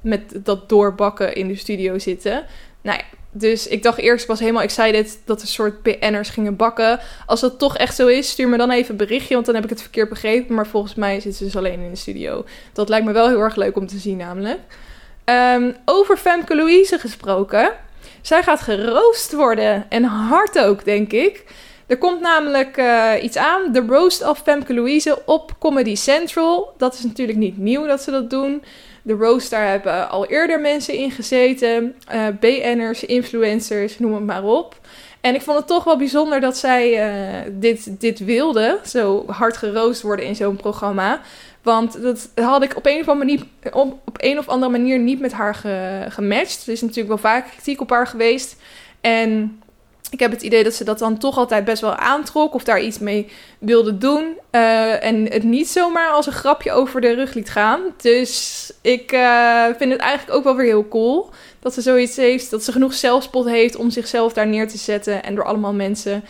[0.00, 2.44] met dat doorbakken in de studio zitten.
[2.82, 6.56] Nou ja, dus ik dacht eerst, ik was helemaal excited dat er soort BN'ers gingen
[6.56, 7.00] bakken.
[7.26, 9.64] Als dat toch echt zo is, stuur me dan even een berichtje, want dan heb
[9.64, 10.54] ik het verkeerd begrepen.
[10.54, 12.44] Maar volgens mij zitten ze dus alleen in de studio.
[12.72, 14.58] Dat lijkt me wel heel erg leuk om te zien namelijk.
[15.24, 17.72] Um, over Femke Louise gesproken.
[18.20, 19.86] Zij gaat geroost worden.
[19.88, 21.44] En hard ook, denk ik.
[21.86, 23.72] Er komt namelijk uh, iets aan.
[23.72, 26.74] The Roast of Femke Louise op Comedy Central.
[26.76, 28.62] Dat is natuurlijk niet nieuw dat ze dat doen.
[29.02, 31.94] De roast, daar hebben al eerder mensen in gezeten.
[32.06, 34.80] Eh, BN'ers, influencers, noem het maar op.
[35.20, 38.78] En ik vond het toch wel bijzonder dat zij uh, dit, dit wilde.
[38.84, 41.20] Zo hard geroost worden in zo'n programma.
[41.62, 45.20] Want dat had ik op een, of andere manier, op, op of andere manier niet
[45.20, 46.66] met haar ge, gematcht.
[46.66, 48.56] Er is natuurlijk wel vaak kritiek op haar geweest.
[49.00, 49.60] En
[50.10, 52.80] ik heb het idee dat ze dat dan toch altijd best wel aantrok of daar
[52.80, 54.38] iets mee wilde doen.
[54.52, 57.80] Uh, en het niet zomaar als een grapje over de rug liet gaan.
[57.96, 62.50] Dus ik uh, vind het eigenlijk ook wel weer heel cool dat ze zoiets heeft.
[62.50, 66.24] Dat ze genoeg zelfspot heeft om zichzelf daar neer te zetten en door allemaal mensen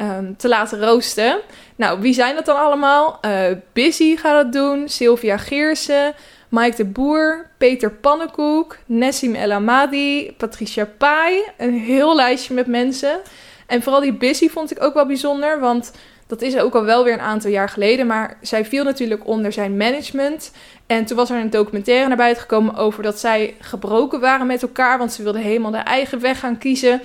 [0.00, 1.38] um, te laten roosten.
[1.76, 3.18] Nou, wie zijn dat dan allemaal?
[3.24, 6.14] Uh, Busy gaat het doen, Sylvia Geersen.
[6.54, 11.42] Mike de Boer, Peter Pannenkoek, Nessim El Amadi, Patricia Pai.
[11.58, 13.20] Een heel lijstje met mensen.
[13.66, 15.92] En vooral die Busy vond ik ook wel bijzonder, want
[16.26, 18.06] Dat is ook al wel weer een aantal jaar geleden.
[18.06, 20.52] Maar zij viel natuurlijk onder zijn management.
[20.86, 24.62] En toen was er een documentaire naar buiten gekomen over dat zij gebroken waren met
[24.62, 24.98] elkaar.
[24.98, 27.00] Want ze wilden helemaal de eigen weg gaan kiezen.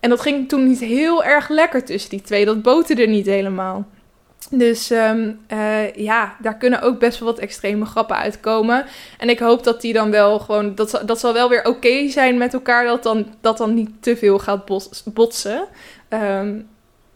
[0.00, 2.44] En dat ging toen niet heel erg lekker tussen die twee.
[2.44, 3.86] Dat boterde niet helemaal.
[4.50, 8.86] Dus um, uh, ja, daar kunnen ook best wel wat extreme grappen uitkomen.
[9.18, 10.74] En ik hoop dat die dan wel gewoon.
[10.74, 12.84] Dat, dat zal wel weer oké zijn met elkaar.
[12.84, 14.64] Dat dan, dat dan niet te veel gaat
[15.04, 15.66] botsen.
[16.08, 16.68] Um,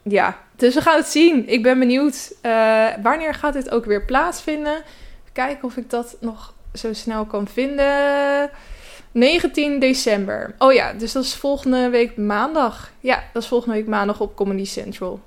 [0.03, 1.49] ja, dus we gaan het zien.
[1.49, 2.33] Ik ben benieuwd.
[2.43, 4.83] Uh, wanneer gaat dit ook weer plaatsvinden?
[5.33, 8.51] Kijken of ik dat nog zo snel kan vinden.
[9.13, 10.55] 19 december.
[10.59, 12.91] Oh ja, dus dat is volgende week maandag.
[13.01, 15.21] Ja, dat is volgende week maandag op Comedy Central.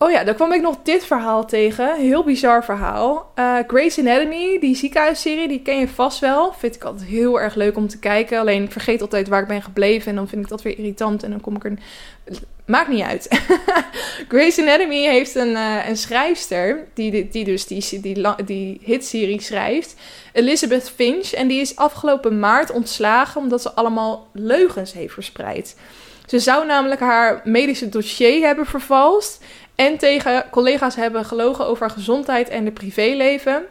[0.00, 1.96] Oh ja, daar kwam ik nog dit verhaal tegen.
[1.96, 3.32] Heel bizar verhaal.
[3.38, 6.52] Uh, Grey's Anatomy, die ziekenhuisserie, die ken je vast wel.
[6.52, 8.38] Vind ik altijd heel erg leuk om te kijken.
[8.38, 10.08] Alleen ik vergeet altijd waar ik ben gebleven.
[10.10, 11.22] En dan vind ik dat weer irritant.
[11.22, 11.72] En dan kom ik er...
[12.66, 13.28] Maakt niet uit.
[14.28, 16.88] Grey's Anatomy heeft een, uh, een schrijfster.
[16.94, 19.94] Die, die dus die, die, die hitserie schrijft.
[20.32, 21.30] Elizabeth Finch.
[21.32, 23.40] En die is afgelopen maart ontslagen.
[23.40, 25.76] Omdat ze allemaal leugens heeft verspreid.
[26.26, 29.40] Ze zou namelijk haar medische dossier hebben vervalst.
[29.78, 33.66] En tegen collega's hebben gelogen over haar gezondheid en de privéleven.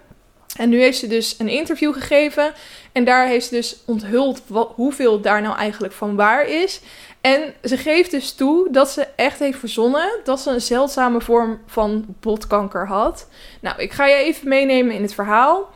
[0.58, 2.54] En nu heeft ze dus een interview gegeven.
[2.92, 4.42] En daar heeft ze dus onthuld
[4.76, 6.82] hoeveel daar nou eigenlijk van waar is.
[7.22, 11.62] En ze geeft dus toe dat ze echt heeft verzonnen dat ze een zeldzame vorm
[11.66, 13.28] van botkanker had.
[13.62, 15.70] Nou, ik ga je even meenemen in het verhaal.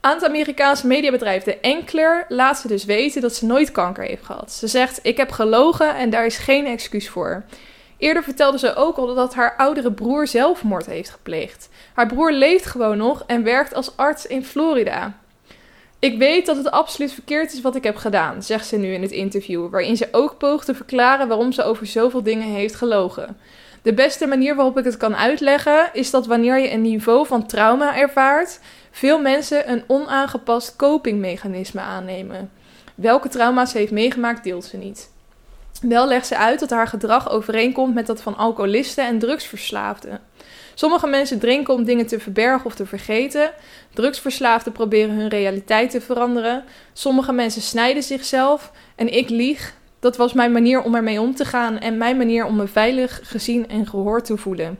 [0.00, 4.24] Aan het Amerikaanse mediabedrijf De Enkler laat ze dus weten dat ze nooit kanker heeft
[4.24, 4.52] gehad.
[4.52, 7.44] Ze zegt: Ik heb gelogen en daar is geen excuus voor.
[7.98, 11.68] Eerder vertelde ze ook al dat haar oudere broer zelfmoord heeft gepleegd.
[11.94, 15.18] Haar broer leeft gewoon nog en werkt als arts in Florida.
[15.98, 19.02] Ik weet dat het absoluut verkeerd is wat ik heb gedaan, zegt ze nu in
[19.02, 23.36] het interview, waarin ze ook poogt te verklaren waarom ze over zoveel dingen heeft gelogen.
[23.82, 27.46] De beste manier waarop ik het kan uitleggen is dat wanneer je een niveau van
[27.46, 32.50] trauma ervaart, veel mensen een onaangepast copingmechanisme aannemen.
[32.94, 35.10] Welke trauma's ze heeft meegemaakt, deelt ze niet.
[35.80, 40.20] Wel legt ze uit dat haar gedrag overeenkomt met dat van alcoholisten en drugsverslaafden.
[40.74, 43.50] Sommige mensen drinken om dingen te verbergen of te vergeten.
[43.94, 46.64] Drugsverslaafden proberen hun realiteit te veranderen.
[46.92, 48.72] Sommige mensen snijden zichzelf.
[48.94, 49.74] En ik lieg.
[50.00, 53.20] Dat was mijn manier om ermee om te gaan en mijn manier om me veilig,
[53.22, 54.78] gezien en gehoord te voelen.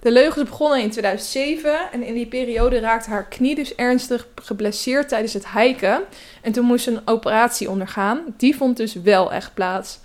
[0.00, 5.08] De leugens begonnen in 2007 en in die periode raakte haar knie dus ernstig geblesseerd
[5.08, 6.02] tijdens het hiken.
[6.42, 8.20] En toen moest ze een operatie ondergaan.
[8.36, 10.00] Die vond dus wel echt plaats.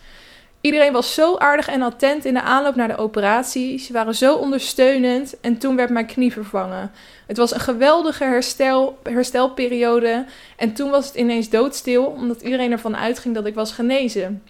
[0.63, 3.79] Iedereen was zo aardig en attent in de aanloop naar de operatie.
[3.79, 6.91] Ze waren zo ondersteunend en toen werd mijn knie vervangen.
[7.27, 10.25] Het was een geweldige herstel, herstelperiode
[10.57, 14.43] en toen was het ineens doodstil omdat iedereen ervan uitging dat ik was genezen.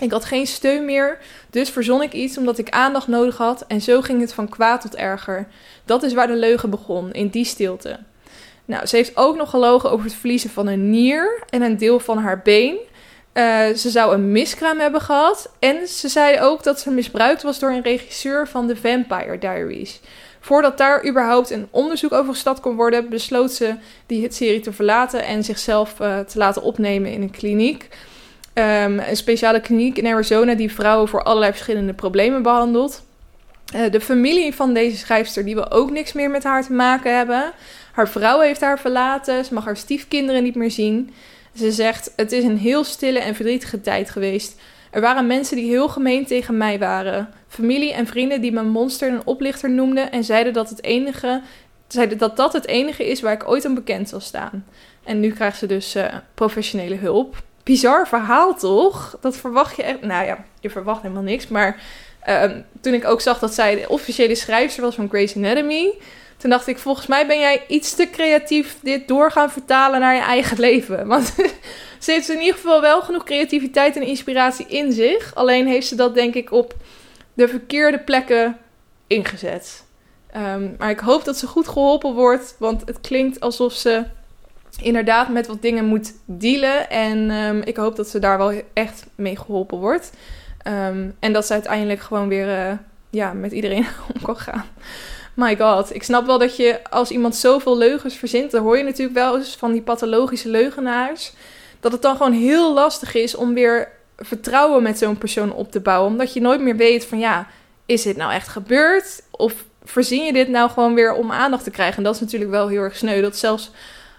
[0.00, 1.18] Ik had geen steun meer,
[1.50, 4.80] dus verzon ik iets omdat ik aandacht nodig had en zo ging het van kwaad
[4.80, 5.48] tot erger.
[5.84, 7.98] Dat is waar de leugen begon, in die stilte.
[8.64, 12.00] Nou, ze heeft ook nog gelogen over het verliezen van een nier en een deel
[12.00, 12.78] van haar been.
[13.34, 15.50] Uh, ze zou een miskraam hebben gehad.
[15.58, 20.00] En ze zei ook dat ze misbruikt was door een regisseur van The Vampire Diaries.
[20.40, 23.74] Voordat daar überhaupt een onderzoek over gestart kon worden, besloot ze
[24.06, 27.88] die hitserie te verlaten en zichzelf uh, te laten opnemen in een kliniek.
[28.54, 33.02] Um, een speciale kliniek in Arizona die vrouwen voor allerlei verschillende problemen behandelt.
[33.74, 37.16] Uh, de familie van deze schrijfster die wil ook niks meer met haar te maken
[37.16, 37.52] hebben.
[37.92, 41.14] Haar vrouw heeft haar verlaten, ze mag haar stiefkinderen niet meer zien.
[41.54, 44.60] Ze zegt: Het is een heel stille en verdrietige tijd geweest.
[44.90, 47.28] Er waren mensen die heel gemeen tegen mij waren.
[47.48, 51.42] Familie en vrienden die me monster en oplichter noemden en zeiden dat, het enige,
[51.88, 54.66] zeiden dat dat het enige is waar ik ooit aan bekend zal staan.
[55.04, 57.42] En nu krijgt ze dus uh, professionele hulp.
[57.62, 59.18] Bizar verhaal toch?
[59.20, 60.00] Dat verwacht je echt.
[60.00, 61.48] Nou ja, je verwacht helemaal niks.
[61.48, 61.82] Maar
[62.28, 65.92] uh, toen ik ook zag dat zij de officiële schrijfster was van Grey's Anatomy
[66.42, 70.14] toen dacht ik, volgens mij ben jij iets te creatief dit door gaan vertalen naar
[70.14, 71.06] je eigen leven.
[71.14, 71.34] Want
[71.98, 75.34] ze heeft in ieder geval wel genoeg creativiteit en inspiratie in zich.
[75.34, 76.74] Alleen heeft ze dat denk ik op
[77.34, 78.56] de verkeerde plekken
[79.06, 79.84] ingezet.
[80.36, 84.04] Um, maar ik hoop dat ze goed geholpen wordt, want het klinkt alsof ze
[84.80, 86.90] inderdaad met wat dingen moet dealen.
[86.90, 90.12] En um, ik hoop dat ze daar wel echt mee geholpen wordt.
[90.66, 92.72] Um, en dat ze uiteindelijk gewoon weer uh,
[93.10, 94.64] ja, met iedereen om kan gaan
[95.34, 95.94] my god.
[95.94, 99.36] Ik snap wel dat je als iemand zoveel leugens verzint, dan hoor je natuurlijk wel
[99.36, 101.32] eens van die pathologische leugenaars,
[101.80, 105.80] dat het dan gewoon heel lastig is om weer vertrouwen met zo'n persoon op te
[105.80, 106.10] bouwen.
[106.10, 107.46] Omdat je nooit meer weet van ja,
[107.86, 109.22] is dit nou echt gebeurd?
[109.30, 111.96] Of verzin je dit nou gewoon weer om aandacht te krijgen?
[111.96, 113.20] En dat is natuurlijk wel heel erg sneu.
[113.20, 113.70] Dat zelfs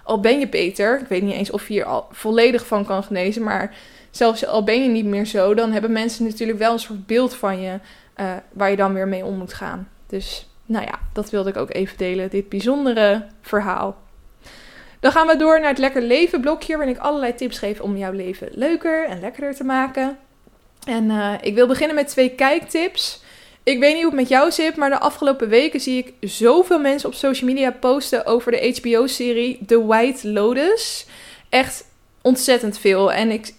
[0.04, 3.04] al ben je beter, ik weet niet eens of je hier al volledig van kan
[3.04, 3.76] genezen, maar
[4.12, 7.36] zelfs al ben je niet meer zo, dan hebben mensen natuurlijk wel een soort beeld
[7.36, 7.80] van je
[8.18, 9.90] uh, waar je dan weer mee om moet gaan.
[10.08, 14.02] Dus nou ja, dat wilde ik ook even delen, dit bijzondere verhaal.
[15.00, 17.98] Dan gaan we door naar het Lekker Leven blokje, waarin ik allerlei tips geef om
[17.98, 20.18] jouw leven leuker en lekkerder te maken.
[20.86, 23.22] En uh, ik wil beginnen met twee kijktips.
[23.64, 26.80] Ik weet niet hoe het met jou zit, maar de afgelopen weken zie ik zoveel
[26.80, 31.06] mensen op social media posten over de HBO-serie The White Lotus.
[31.50, 31.86] Echt
[32.22, 33.12] ontzettend veel.
[33.12, 33.54] En ik,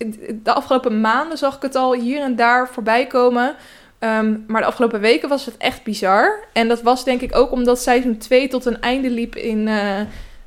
[0.44, 3.56] de afgelopen maanden zag ik het al hier en daar voorbij komen.
[4.04, 6.44] Um, maar de afgelopen weken was het echt bizar.
[6.52, 10.00] En dat was denk ik ook omdat seizoen 2 tot een einde liep in uh,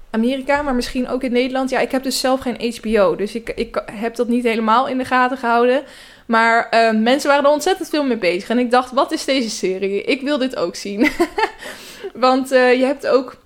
[0.09, 1.69] Amerika, maar misschien ook in Nederland.
[1.69, 4.97] Ja, ik heb dus zelf geen HBO, dus ik, ik heb dat niet helemaal in
[4.97, 5.83] de gaten gehouden.
[6.25, 8.49] Maar uh, mensen waren er ontzettend veel mee bezig.
[8.49, 10.03] En ik dacht, wat is deze serie?
[10.03, 11.09] Ik wil dit ook zien.
[12.13, 13.37] Want uh, je hebt ook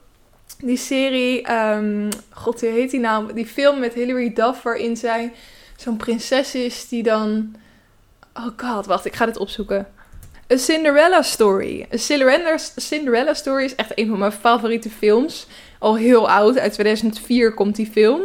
[0.59, 3.33] die serie, um, god, hoe heet die nou?
[3.33, 5.31] Die film met Hilary Duff, waarin zij
[5.75, 7.55] zo'n prinses is die dan...
[8.33, 9.87] Oh god, wacht, ik ga dit opzoeken.
[10.51, 11.87] A Cinderella Story.
[11.93, 15.47] A Cinderella, Cinderella Story is echt een van mijn favoriete films.
[15.79, 18.21] Al heel oud, uit 2004 komt die film.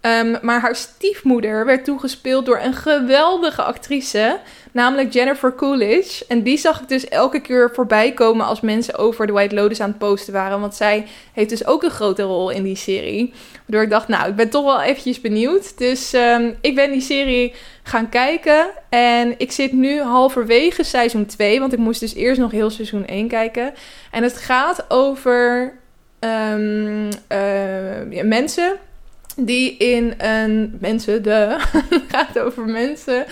[0.00, 4.40] Um, maar haar stiefmoeder werd toegespeeld door een geweldige actrice,
[4.72, 6.24] namelijk Jennifer Coolidge.
[6.28, 9.80] En die zag ik dus elke keer voorbij komen als mensen over de White Lotus
[9.80, 10.60] aan het posten waren.
[10.60, 13.32] Want zij heeft dus ook een grote rol in die serie.
[13.66, 15.78] Waardoor ik dacht, nou, ik ben toch wel eventjes benieuwd.
[15.78, 17.54] Dus um, ik ben die serie
[17.86, 18.66] gaan kijken.
[18.88, 23.06] En ik zit nu halverwege seizoen 2, want ik moest dus eerst nog heel seizoen
[23.06, 23.74] 1 kijken.
[24.10, 25.72] En het gaat over
[26.20, 28.76] uh, ja, mensen
[29.36, 31.56] die in een mensen de
[32.12, 33.24] gaat over mensen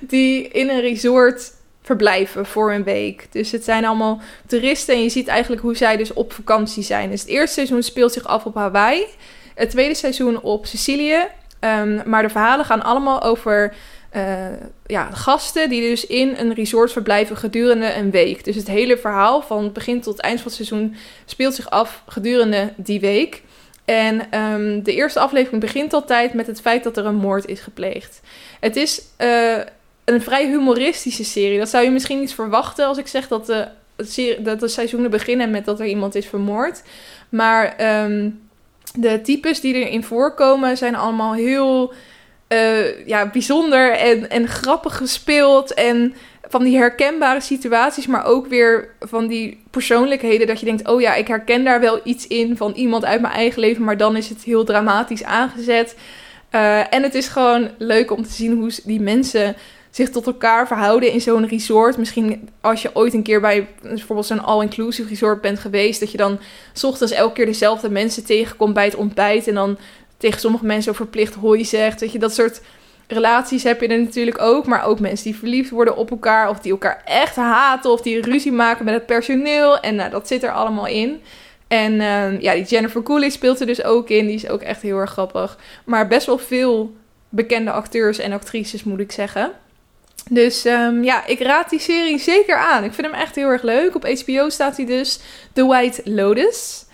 [0.00, 3.26] die in een resort verblijven voor een week.
[3.30, 7.10] Dus het zijn allemaal toeristen en je ziet eigenlijk hoe zij dus op vakantie zijn.
[7.10, 9.04] Dus het eerste seizoen speelt zich af op Hawaii,
[9.54, 11.18] het tweede seizoen op Sicilië.
[11.60, 13.74] Um, maar de verhalen gaan allemaal over
[14.86, 18.44] ja, gasten die dus in een resort verblijven gedurende een week.
[18.44, 22.72] Dus het hele verhaal van begin tot eind van het seizoen speelt zich af gedurende
[22.76, 23.42] die week.
[23.84, 27.60] En um, de eerste aflevering begint altijd met het feit dat er een moord is
[27.60, 28.20] gepleegd.
[28.60, 29.58] Het is uh,
[30.04, 31.58] een vrij humoristische serie.
[31.58, 33.68] Dat zou je misschien niet verwachten als ik zeg dat de,
[34.38, 36.82] dat de seizoenen beginnen met dat er iemand is vermoord.
[37.28, 38.40] Maar um,
[38.94, 41.92] de types die erin voorkomen zijn allemaal heel
[42.48, 45.74] uh, ja, bijzonder en, en grappig gespeeld.
[45.74, 46.14] En
[46.48, 50.46] van die herkenbare situaties, maar ook weer van die persoonlijkheden.
[50.46, 53.34] Dat je denkt, oh ja, ik herken daar wel iets in van iemand uit mijn
[53.34, 55.96] eigen leven, maar dan is het heel dramatisch aangezet.
[56.54, 59.56] Uh, en het is gewoon leuk om te zien hoe die mensen
[59.90, 61.96] zich tot elkaar verhouden in zo'n resort.
[61.96, 66.16] Misschien als je ooit een keer bij bijvoorbeeld zo'n all-inclusive resort bent geweest, dat je
[66.16, 66.38] dan
[66.72, 69.78] s ochtends elke keer dezelfde mensen tegenkomt bij het ontbijt en dan
[70.16, 72.00] tegen sommige mensen verplicht hooi zegt.
[72.00, 72.60] Weet je, dat soort
[73.06, 74.66] relaties heb je er natuurlijk ook.
[74.66, 76.48] Maar ook mensen die verliefd worden op elkaar.
[76.48, 77.90] Of die elkaar echt haten.
[77.90, 79.80] Of die ruzie maken met het personeel.
[79.80, 81.20] En nou, dat zit er allemaal in.
[81.68, 84.26] En uh, ja, die Jennifer Coolidge speelt er dus ook in.
[84.26, 85.58] Die is ook echt heel erg grappig.
[85.84, 86.94] Maar best wel veel
[87.28, 89.52] bekende acteurs en actrices, moet ik zeggen.
[90.30, 92.84] Dus um, ja, ik raad die serie zeker aan.
[92.84, 93.94] Ik vind hem echt heel erg leuk.
[93.94, 95.20] Op HBO staat hij dus
[95.52, 96.84] The White Lotus.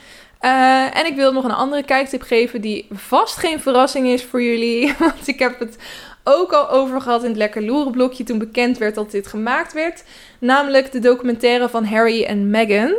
[0.45, 4.43] Uh, en ik wil nog een andere kijktip geven die vast geen verrassing is voor
[4.43, 4.95] jullie.
[4.99, 5.77] Want ik heb het
[6.25, 9.73] ook al over gehad in het Lekker Loeren blokje toen bekend werd dat dit gemaakt
[9.73, 10.05] werd.
[10.39, 12.95] Namelijk de documentaire van Harry en Meghan.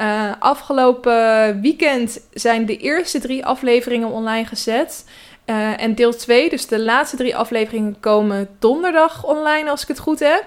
[0.00, 5.04] Uh, afgelopen weekend zijn de eerste drie afleveringen online gezet.
[5.46, 9.98] Uh, en deel 2, dus de laatste drie afleveringen, komen donderdag online als ik het
[9.98, 10.44] goed heb.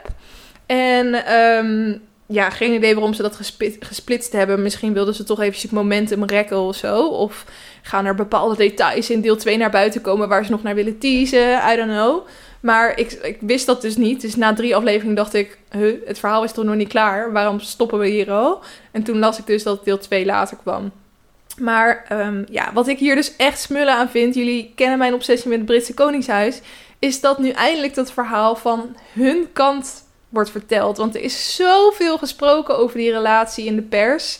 [0.65, 4.61] En um, ja, geen idee waarom ze dat gesplit, gesplitst hebben.
[4.61, 7.07] Misschien wilden ze toch eventjes het momentum rekken of zo.
[7.07, 7.45] Of
[7.81, 10.97] gaan er bepaalde details in deel 2 naar buiten komen waar ze nog naar willen
[10.97, 11.71] teasen.
[11.71, 12.27] I don't know.
[12.59, 14.21] Maar ik, ik wist dat dus niet.
[14.21, 17.31] Dus na drie afleveringen dacht ik, huh, het verhaal is toch nog niet klaar?
[17.31, 18.61] Waarom stoppen we hier al?
[18.91, 20.91] En toen las ik dus dat deel 2 later kwam.
[21.59, 25.49] Maar um, ja, wat ik hier dus echt smullen aan vind, jullie kennen mijn obsessie
[25.49, 26.61] met het Britse Koningshuis,
[26.99, 30.97] is dat nu eindelijk dat verhaal van hun kant wordt verteld.
[30.97, 34.39] Want er is zoveel gesproken over die relatie in de pers.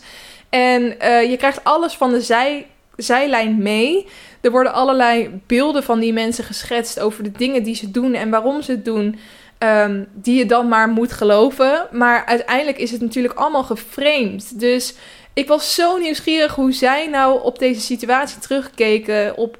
[0.50, 4.08] En uh, je krijgt alles van de zij, zijlijn mee.
[4.42, 8.30] Er worden allerlei beelden van die mensen geschetst over de dingen die ze doen en
[8.30, 9.20] waarom ze het doen.
[9.60, 11.88] Um, die je dan maar moet geloven.
[11.92, 14.60] Maar uiteindelijk is het natuurlijk allemaal geframed.
[14.60, 14.94] Dus
[15.34, 19.38] ik was zo nieuwsgierig hoe zij nou op deze situatie terugkeken.
[19.38, 19.58] Op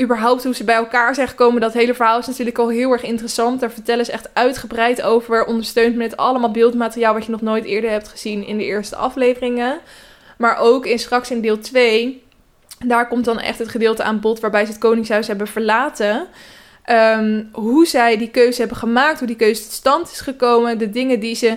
[0.00, 1.60] überhaupt hoe ze bij elkaar zijn gekomen.
[1.60, 3.60] Dat hele verhaal is natuurlijk al heel erg interessant.
[3.60, 5.44] Daar vertellen ze echt uitgebreid over.
[5.44, 9.78] Ondersteund met allemaal beeldmateriaal wat je nog nooit eerder hebt gezien in de eerste afleveringen.
[10.38, 12.22] Maar ook in straks in deel 2.
[12.86, 16.26] Daar komt dan echt het gedeelte aan bod waarbij ze het Koningshuis hebben verlaten.
[16.90, 20.78] Um, hoe zij die keuze hebben gemaakt, hoe die keuze tot stand is gekomen.
[20.78, 21.56] De dingen die ze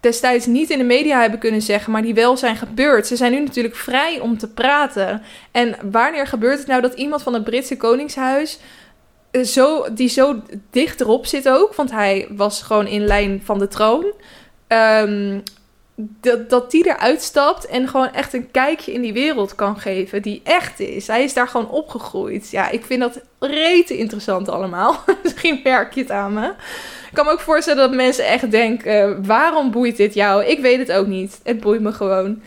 [0.00, 3.06] destijds niet in de media hebben kunnen zeggen, maar die wel zijn gebeurd.
[3.06, 5.22] Ze zijn nu natuurlijk vrij om te praten.
[5.50, 8.58] En wanneer gebeurt het nou dat iemand van het Britse Koningshuis
[9.30, 13.58] eh, zo, die zo dicht erop zit ook, want hij was gewoon in lijn van
[13.58, 14.12] de troon.
[14.66, 15.40] Ehm,
[16.20, 20.22] dat, dat die eruit stapt en gewoon echt een kijkje in die wereld kan geven
[20.22, 21.06] die echt is.
[21.06, 22.50] Hij is daar gewoon opgegroeid.
[22.50, 25.04] Ja, ik vind dat rete interessant allemaal.
[25.22, 26.46] Misschien merk je het aan me.
[27.08, 30.44] Ik kan me ook voorstellen dat mensen echt denken: waarom boeit dit jou?
[30.44, 31.40] Ik weet het ook niet.
[31.42, 32.42] Het boeit me gewoon.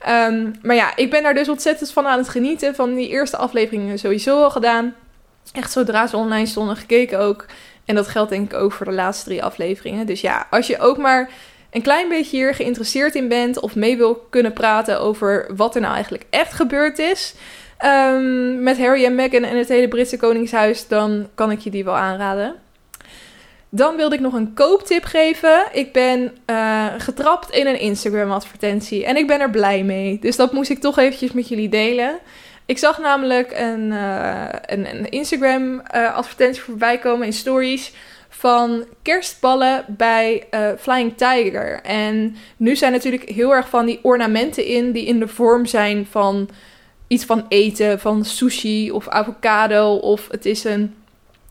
[0.00, 2.74] Ehm, maar ja, ik ben daar dus ontzettend van aan het genieten.
[2.74, 4.94] Van die eerste afleveringen sowieso al gedaan.
[5.52, 7.46] Echt zodra ze online stonden gekeken ook.
[7.84, 10.06] En dat geldt denk ik ook voor de laatste drie afleveringen.
[10.06, 11.30] Dus ja, als je ook maar
[11.70, 15.80] een klein beetje hier geïnteresseerd in bent of mee wil kunnen praten over wat er
[15.80, 17.34] nou eigenlijk echt gebeurd is
[17.84, 21.84] um, met Harry en Meghan en het hele Britse Koningshuis, dan kan ik je die
[21.84, 22.54] wel aanraden.
[23.70, 25.64] Dan wilde ik nog een kooptip geven.
[25.72, 30.18] Ik ben uh, getrapt in een Instagram-advertentie en ik ben er blij mee.
[30.20, 32.18] Dus dat moest ik toch eventjes met jullie delen.
[32.66, 37.92] Ik zag namelijk een, uh, een, een Instagram-advertentie voorbij komen in stories
[38.38, 41.80] van kerstballen bij uh, Flying Tiger.
[41.82, 46.06] En nu zijn natuurlijk heel erg van die ornamenten in die in de vorm zijn
[46.10, 46.48] van
[47.06, 50.94] iets van eten, van sushi of avocado of het is een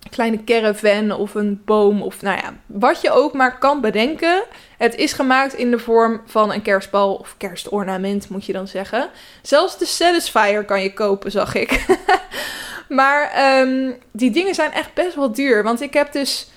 [0.10, 4.44] kleine caravan of een boom of nou ja, wat je ook maar kan bedenken.
[4.78, 9.10] Het is gemaakt in de vorm van een kerstbal of kerstornament moet je dan zeggen.
[9.42, 11.86] Zelfs de Satisfier kan je kopen, zag ik.
[13.00, 16.48] maar um, die dingen zijn echt best wel duur, want ik heb dus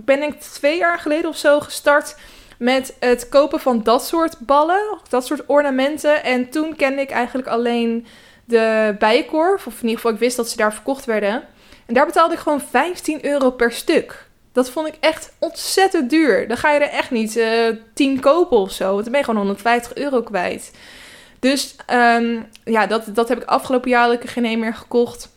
[0.00, 2.16] ik ben ik twee jaar geleden of zo gestart
[2.58, 6.24] met het kopen van dat soort ballen, dat soort ornamenten.
[6.24, 8.06] En toen kende ik eigenlijk alleen
[8.44, 11.42] de bijenkorf, of in ieder geval ik wist dat ze daar verkocht werden.
[11.86, 14.28] En daar betaalde ik gewoon 15 euro per stuk.
[14.52, 16.48] Dat vond ik echt ontzettend duur.
[16.48, 18.90] Dan ga je er echt niet uh, eh, 10 kopen of zo.
[18.92, 20.72] Want dan ben je gewoon 150 euro kwijt.
[21.38, 25.28] Dus um, ja, dat, dat heb ik afgelopen jaar geen een meer gekocht.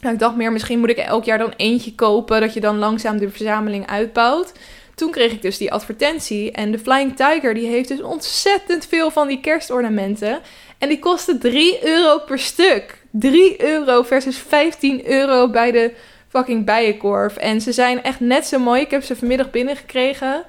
[0.00, 2.78] Nou, ik dacht meer, misschien moet ik elk jaar dan eentje kopen, dat je dan
[2.78, 4.52] langzaam de verzameling uitbouwt.
[4.94, 9.10] Toen kreeg ik dus die advertentie en de Flying Tiger die heeft dus ontzettend veel
[9.10, 10.40] van die kerstornamenten.
[10.78, 12.98] En die kosten 3 euro per stuk.
[13.10, 15.92] 3 euro versus 15 euro bij de
[16.28, 17.36] fucking bijenkorf.
[17.36, 18.80] En ze zijn echt net zo mooi.
[18.80, 20.44] Ik heb ze vanmiddag binnengekregen.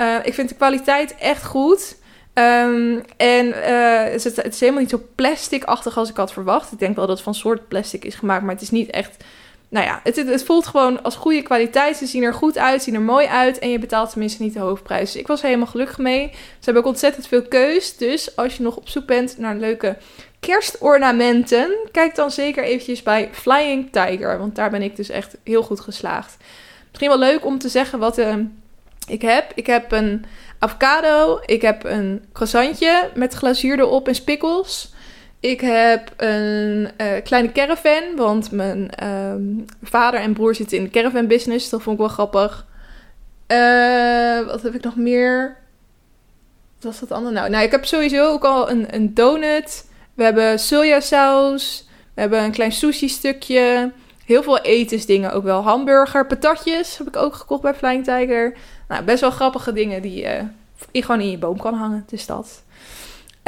[0.00, 1.96] Uh, ik vind de kwaliteit echt goed.
[2.38, 6.72] Um, en uh, het, het, is helemaal niet zo plastic-achtig als ik had verwacht.
[6.72, 9.24] Ik denk wel dat het van soort plastic is gemaakt, maar het is niet echt.
[9.68, 11.96] Nou ja, het, het, voelt gewoon als goede kwaliteit.
[11.96, 13.58] Ze zien er goed uit, zien er mooi uit.
[13.58, 15.12] En je betaalt tenminste niet de hoofdprijs.
[15.12, 16.30] Dus ik was helemaal gelukkig mee.
[16.32, 17.96] Ze hebben ook ontzettend veel keus.
[17.96, 19.96] Dus als je nog op zoek bent naar leuke
[20.40, 24.38] kerstornamenten, kijk dan zeker eventjes bij Flying Tiger.
[24.38, 26.36] Want daar ben ik dus echt heel goed geslaagd.
[26.88, 28.34] Misschien wel leuk om te zeggen wat uh,
[29.08, 29.52] ik heb.
[29.54, 30.24] Ik heb een
[30.58, 31.40] avocado.
[31.46, 34.94] Ik heb een croissantje met glazuur erop en spikkels.
[35.40, 39.34] Ik heb een uh, kleine caravan, want mijn uh,
[39.82, 41.68] vader en broer zitten in de caravan business.
[41.68, 42.66] Dat vond ik wel grappig.
[43.48, 45.56] Uh, wat heb ik nog meer?
[46.74, 47.50] Wat was dat andere nou?
[47.50, 49.90] Nou, ik heb sowieso ook al een, een donut.
[50.14, 51.88] We hebben sojasaus.
[52.14, 53.92] We hebben een klein sushi stukje.
[54.24, 55.62] Heel veel etensdingen ook wel.
[55.62, 58.56] Hamburger, patatjes heb ik ook gekocht bij Flying Tiger.
[58.88, 60.44] Nou, best wel grappige dingen die je
[60.92, 62.04] gewoon in je boom kan hangen.
[62.06, 62.64] Dus dat.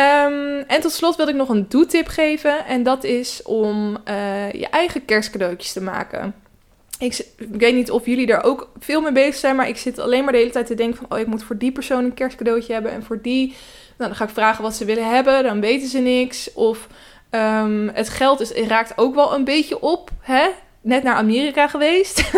[0.01, 2.67] Um, en tot slot wil ik nog een doetip geven.
[2.67, 6.35] En dat is om uh, je eigen kerstcadeautjes te maken.
[6.99, 9.57] Ik, weet niet of jullie daar ook veel mee bezig zijn.
[9.57, 11.07] Maar ik zit alleen maar de hele tijd te denken van...
[11.09, 12.93] Oh, ik moet voor die persoon een kerstcadeautje hebben.
[12.93, 13.47] En voor die...
[13.97, 15.43] Nou, dan ga ik vragen wat ze willen hebben.
[15.43, 16.53] Dan weten ze niks.
[16.53, 16.89] Of
[17.31, 20.11] um, het geld is, raakt ook wel een beetje op.
[20.21, 20.49] Hè?
[20.81, 22.31] Net naar Amerika geweest.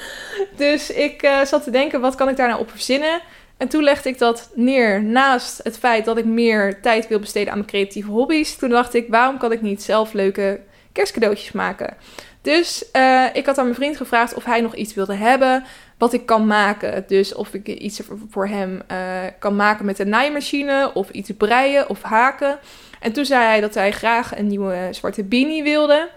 [0.56, 3.20] dus ik uh, zat te denken, wat kan ik daar nou op verzinnen?
[3.56, 7.52] En toen legde ik dat neer naast het feit dat ik meer tijd wil besteden
[7.52, 8.56] aan mijn creatieve hobby's.
[8.56, 10.60] Toen dacht ik, waarom kan ik niet zelf leuke
[10.92, 11.96] kerstcadeautjes maken?
[12.42, 15.64] Dus uh, ik had aan mijn vriend gevraagd of hij nog iets wilde hebben
[15.98, 17.04] wat ik kan maken.
[17.06, 18.98] Dus of ik iets voor hem uh,
[19.38, 22.58] kan maken met een naaimachine of iets breien of haken.
[23.00, 26.08] En toen zei hij dat hij graag een nieuwe zwarte beanie wilde.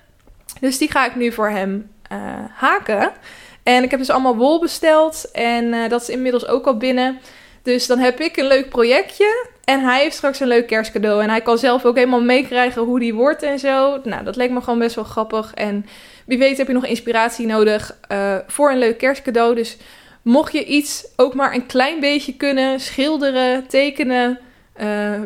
[0.61, 2.17] Dus die ga ik nu voor hem uh,
[2.53, 3.11] haken.
[3.63, 5.31] En ik heb dus allemaal wol besteld.
[5.31, 7.19] En uh, dat is inmiddels ook al binnen.
[7.63, 9.47] Dus dan heb ik een leuk projectje.
[9.63, 11.23] En hij heeft straks een leuk kerstcadeau.
[11.23, 13.99] En hij kan zelf ook helemaal meekrijgen hoe die wordt en zo.
[14.03, 15.53] Nou, dat leek me gewoon best wel grappig.
[15.53, 15.85] En
[16.25, 19.55] wie weet heb je nog inspiratie nodig uh, voor een leuk kerstcadeau.
[19.55, 19.77] Dus
[20.21, 24.39] mocht je iets ook maar een klein beetje kunnen schilderen, tekenen,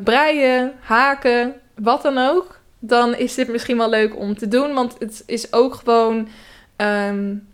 [0.04, 2.60] breien, haken, wat dan ook.
[2.88, 4.74] Dan is dit misschien wel leuk om te doen.
[4.74, 6.28] Want het is ook gewoon.
[6.78, 7.48] Um,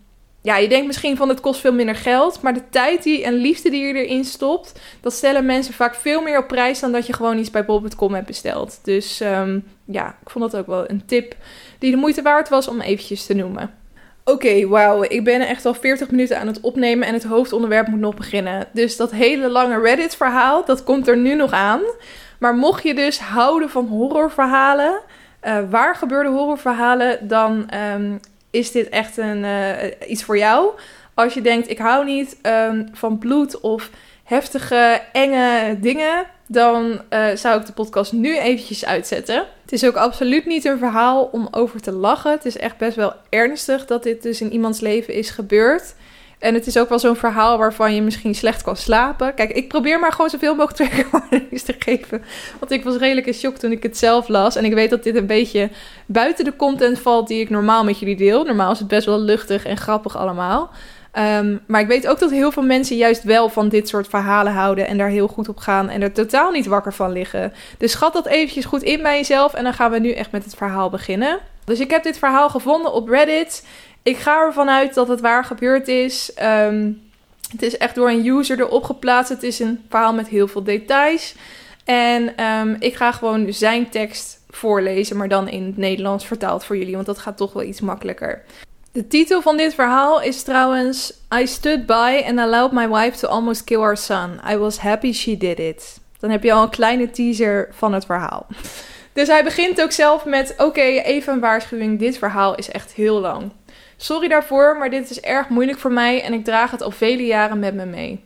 [0.43, 3.33] ja, je denkt misschien van het kost veel minder geld, maar de tijd die en
[3.33, 7.07] liefde die je erin stopt, dat stellen mensen vaak veel meer op prijs dan dat
[7.07, 8.79] je gewoon iets bij bol.com hebt besteld.
[8.83, 11.35] Dus ehm, ja, ik vond dat ook wel een tip
[11.79, 13.73] die de moeite waard was om eventjes te noemen.
[14.23, 15.03] Oké, wauw.
[15.03, 18.67] Ik ben echt al 40 minuten aan het opnemen en het hoofdonderwerp moet nog beginnen.
[18.73, 21.81] Dus dat hele lange Reddit-verhaal, dat komt er nu nog aan.
[22.39, 25.01] Maar mocht je dus houden van horrorverhalen,
[25.43, 28.19] uh, waar gebeurde horrorverhalen, dan um,
[28.51, 29.73] is dit echt een, uh,
[30.07, 30.69] iets voor jou.
[31.13, 33.89] Als je denkt, ik hou niet um, van bloed of
[34.23, 39.45] heftige, enge dingen, dan uh, zou ik de podcast nu eventjes uitzetten.
[39.61, 42.31] Het is ook absoluut niet een verhaal om over te lachen.
[42.31, 45.95] Het is echt best wel ernstig dat dit dus in iemands leven is gebeurd.
[46.41, 49.33] En het is ook wel zo'n verhaal waarvan je misschien slecht kan slapen.
[49.33, 52.23] Kijk, ik probeer maar gewoon zoveel mogelijk triggerwarnings te geven.
[52.59, 54.55] Want ik was redelijk in shock toen ik het zelf las.
[54.55, 55.69] En ik weet dat dit een beetje
[56.05, 58.43] buiten de content valt die ik normaal met jullie deel.
[58.43, 60.69] Normaal is het best wel luchtig en grappig allemaal.
[61.17, 64.53] Um, maar ik weet ook dat heel veel mensen juist wel van dit soort verhalen
[64.53, 67.53] houden en daar heel goed op gaan en er totaal niet wakker van liggen.
[67.77, 70.43] Dus schat dat eventjes goed in bij jezelf en dan gaan we nu echt met
[70.43, 71.39] het verhaal beginnen.
[71.65, 73.65] Dus ik heb dit verhaal gevonden op Reddit.
[74.03, 76.31] Ik ga ervan uit dat het waar gebeurd is.
[76.43, 77.01] Um,
[77.51, 79.29] het is echt door een user erop geplaatst.
[79.29, 81.35] Het is een verhaal met heel veel details.
[81.85, 86.77] En um, ik ga gewoon zijn tekst voorlezen, maar dan in het Nederlands vertaald voor
[86.77, 88.43] jullie, want dat gaat toch wel iets makkelijker.
[88.91, 93.27] De titel van dit verhaal is trouwens I stood by and allowed my wife to
[93.27, 94.39] almost kill our son.
[94.51, 95.99] I was happy she did it.
[96.19, 98.47] Dan heb je al een kleine teaser van het verhaal.
[99.13, 101.99] Dus hij begint ook zelf met: Oké, even een waarschuwing.
[101.99, 103.51] Dit verhaal is echt heel lang.
[103.97, 107.25] Sorry daarvoor, maar dit is erg moeilijk voor mij en ik draag het al vele
[107.25, 108.23] jaren met me mee.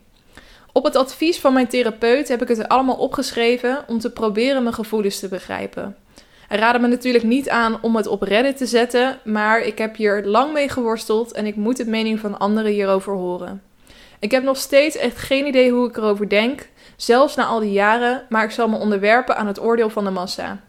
[0.71, 4.75] Op het advies van mijn therapeut heb ik het allemaal opgeschreven om te proberen mijn
[4.75, 5.95] gevoelens te begrijpen.
[6.47, 9.95] Hij raadde me natuurlijk niet aan om het op Reddit te zetten, maar ik heb
[9.95, 13.61] hier lang mee geworsteld en ik moet de mening van anderen hierover horen.
[14.19, 17.71] Ik heb nog steeds echt geen idee hoe ik erover denk, zelfs na al die
[17.71, 20.63] jaren, maar ik zal me onderwerpen aan het oordeel van de massa.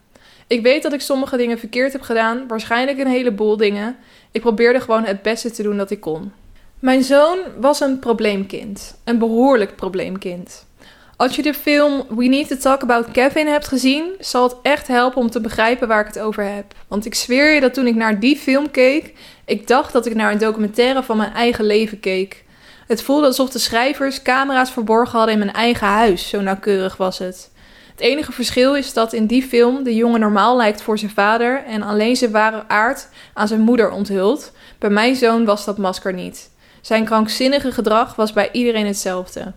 [0.46, 3.96] Ik weet dat ik sommige dingen verkeerd heb gedaan, waarschijnlijk een heleboel dingen.
[4.30, 6.32] Ik probeerde gewoon het beste te doen dat ik kon.
[6.78, 10.66] Mijn zoon was een probleemkind, een behoorlijk probleemkind.
[11.16, 14.86] Als je de film We Need to Talk About Kevin hebt gezien, zal het echt
[14.86, 16.74] helpen om te begrijpen waar ik het over heb.
[16.88, 19.12] Want ik zweer je dat toen ik naar die film keek,
[19.44, 22.44] ik dacht dat ik naar een documentaire van mijn eigen leven keek.
[22.86, 27.18] Het voelde alsof de schrijvers camera's verborgen hadden in mijn eigen huis, zo nauwkeurig was
[27.18, 27.50] het.
[27.96, 31.64] Het enige verschil is dat in die film de jongen normaal lijkt voor zijn vader
[31.64, 34.52] en alleen zijn ware aard aan zijn moeder onthult.
[34.78, 36.50] Bij mijn zoon was dat masker niet.
[36.80, 39.52] Zijn krankzinnige gedrag was bij iedereen hetzelfde.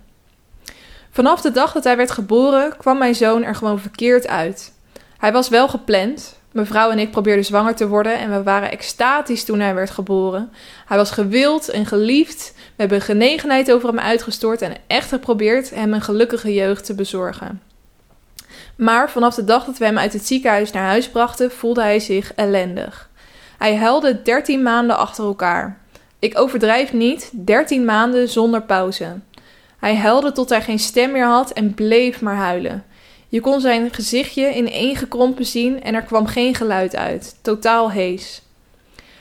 [1.12, 4.74] Vanaf de dag dat hij werd geboren kwam mijn zoon er gewoon verkeerd uit.
[5.18, 6.40] Hij was wel gepland.
[6.52, 10.52] Mevrouw en ik probeerden zwanger te worden en we waren extatisch toen hij werd geboren.
[10.86, 12.54] Hij was gewild en geliefd.
[12.56, 17.69] We hebben genegenheid over hem uitgestort en echt geprobeerd hem een gelukkige jeugd te bezorgen.
[18.80, 22.00] Maar vanaf de dag dat we hem uit het ziekenhuis naar huis brachten, voelde hij
[22.00, 23.10] zich ellendig.
[23.58, 25.80] Hij huilde 13 maanden achter elkaar.
[26.20, 29.20] Ik overdrijf niet, 13 maanden zonder pauze.
[29.80, 32.86] Hij huilde tot hij geen stem meer had en bleef maar huilen.
[33.28, 37.92] Je kon zijn gezichtje in één gekrompen zien en er kwam geen geluid uit, totaal
[37.92, 38.42] hees.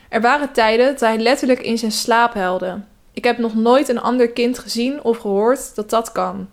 [0.09, 2.81] Er waren tijden dat hij letterlijk in zijn slaap huilde.
[3.13, 6.49] Ik heb nog nooit een ander kind gezien of gehoord dat dat kan.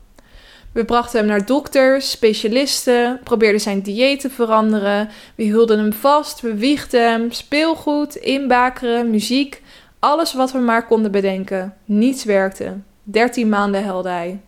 [0.76, 5.10] We brachten hem naar dokters, specialisten, probeerden zijn dieet te veranderen.
[5.36, 9.62] We hielden hem vast, we wiegden hem, speelgoed, inbakeren, muziek,
[10.00, 11.74] alles wat we maar konden bedenken.
[11.86, 12.74] Niets werkte.
[13.04, 14.40] 13 maanden helde hij.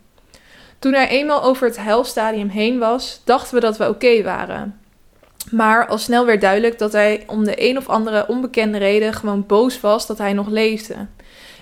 [0.79, 4.79] Toen hij eenmaal over het huilstadium heen was, dachten we dat we oké waren.
[5.51, 9.45] Maar al snel werd duidelijk dat hij om de een of andere onbekende reden gewoon
[9.45, 10.95] boos was dat hij nog leefde.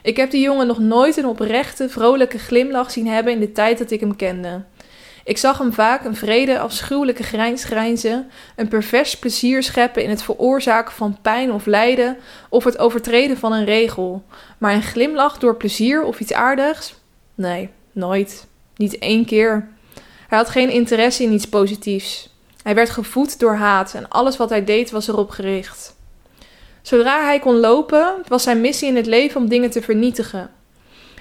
[0.06, 3.78] Ik heb die jongen nog nooit een oprechte, vrolijke glimlach zien hebben in de tijd
[3.78, 4.64] dat ik hem kende.
[5.24, 10.24] Ik zag hem vaak een vrede, afschuwelijke grijns grijnzen, een pervers plezier scheppen in het
[10.24, 12.18] veroorzaken van pijn of lijden
[12.50, 14.24] of het overtreden van een regel.
[14.58, 16.96] Maar een glimlach door plezier of iets aardigs?
[17.36, 18.48] Nee, nooit.
[18.76, 19.68] Niet één keer.
[20.28, 22.30] Hij had geen interesse in iets positiefs.
[22.64, 25.95] Hij werd gevoed door haat en alles wat hij deed was erop gericht.
[26.86, 30.50] Zodra hij kon lopen, was zijn missie in het leven om dingen te vernietigen.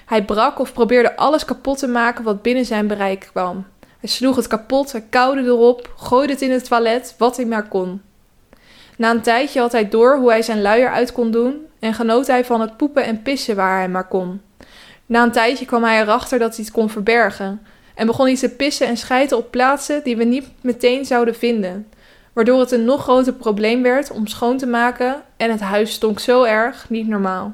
[0.05, 3.65] Hij brak of probeerde alles kapot te maken wat binnen zijn bereik kwam.
[3.99, 7.67] Hij sloeg het kapot, hij kauwde erop, gooide het in het toilet, wat hij maar
[7.67, 8.01] kon.
[8.97, 12.27] Na een tijdje had hij door hoe hij zijn luier uit kon doen en genoot
[12.27, 14.41] hij van het poepen en pissen waar hij maar kon.
[15.05, 17.61] Na een tijdje kwam hij erachter dat hij het kon verbergen
[17.95, 21.87] en begon hij te pissen en schijten op plaatsen die we niet meteen zouden vinden,
[22.35, 26.19] waardoor het een nog groter probleem werd om schoon te maken en het huis stonk
[26.19, 27.53] zo erg, niet normaal.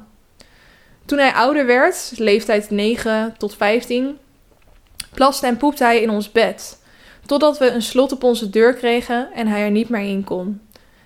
[1.04, 4.18] Toen hij ouder werd, leeftijd 9 tot 15,
[5.14, 6.78] plaste en poepte hij in ons bed.
[7.26, 10.60] Totdat we een slot op onze deur kregen en hij er niet meer in kon.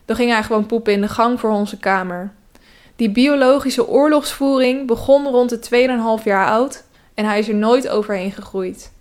[0.04, 2.32] Dan ging hij gewoon poepen in de gang voor onze kamer.
[2.96, 8.32] Die biologische oorlogsvoering begon rond de 2,5 jaar oud en hij is er nooit overheen
[8.32, 8.94] gegroeid.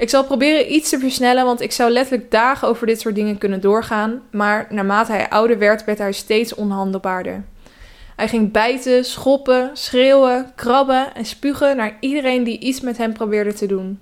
[0.00, 3.38] Ik zal proberen iets te versnellen, want ik zou letterlijk dagen over dit soort dingen
[3.38, 7.44] kunnen doorgaan, maar naarmate hij ouder werd, werd hij steeds onhandelbaarder.
[8.16, 13.52] Hij ging bijten, schoppen, schreeuwen, krabben en spugen naar iedereen die iets met hem probeerde
[13.52, 14.00] te doen.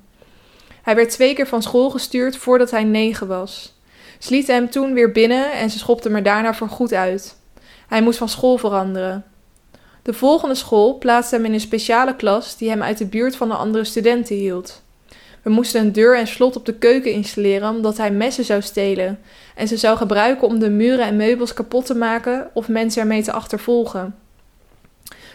[0.83, 3.75] Hij werd twee keer van school gestuurd voordat hij negen was.
[4.19, 7.37] Ze lieten hem toen weer binnen en ze schopte me daarna voor goed uit.
[7.89, 9.25] Hij moest van school veranderen.
[10.03, 13.49] De volgende school plaatste hem in een speciale klas die hem uit de buurt van
[13.49, 14.87] de andere studenten hield.
[15.49, 19.19] We moesten een deur en slot op de keuken installeren omdat hij messen zou stelen
[19.55, 23.23] en ze zou gebruiken om de muren en meubels kapot te maken of mensen ermee
[23.23, 24.15] te achtervolgen.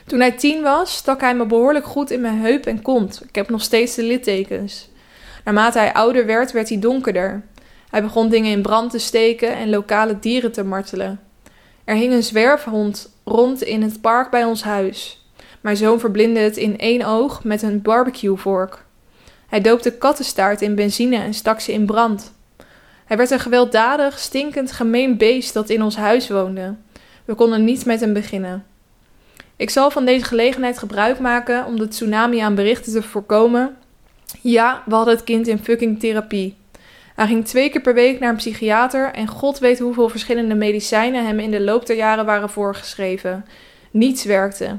[0.06, 3.22] Toen hij tien was, stak hij me behoorlijk goed in mijn heup en kont.
[3.28, 4.90] Ik heb nog steeds de littekens.
[5.46, 7.42] Naarmate hij ouder werd, werd hij donkerder.
[7.90, 11.20] Hij begon dingen in brand te steken en lokale dieren te martelen.
[11.84, 15.28] Er hing een zwerfhond rond in het park bij ons huis.
[15.62, 18.84] Mijn zoon verblindde het in één oog met een barbecuevork.
[19.54, 22.34] Hij doopte kattenstaart in benzine en stak ze in brand.
[23.06, 26.76] Hij werd een gewelddadig, stinkend, gemeen beest dat in ons huis woonde.
[27.26, 28.66] We konden niet met hem beginnen.
[29.56, 33.78] Ik zal van deze gelegenheid gebruik maken om de tsunami aan berichten te voorkomen.
[34.42, 36.56] Ja, we hadden het kind in fucking therapie.
[37.16, 41.26] Hij ging twee keer per week naar een psychiater en god weet hoeveel verschillende medicijnen
[41.26, 43.46] hem in de loop der jaren waren voorgeschreven.
[43.92, 44.78] Niets werkte.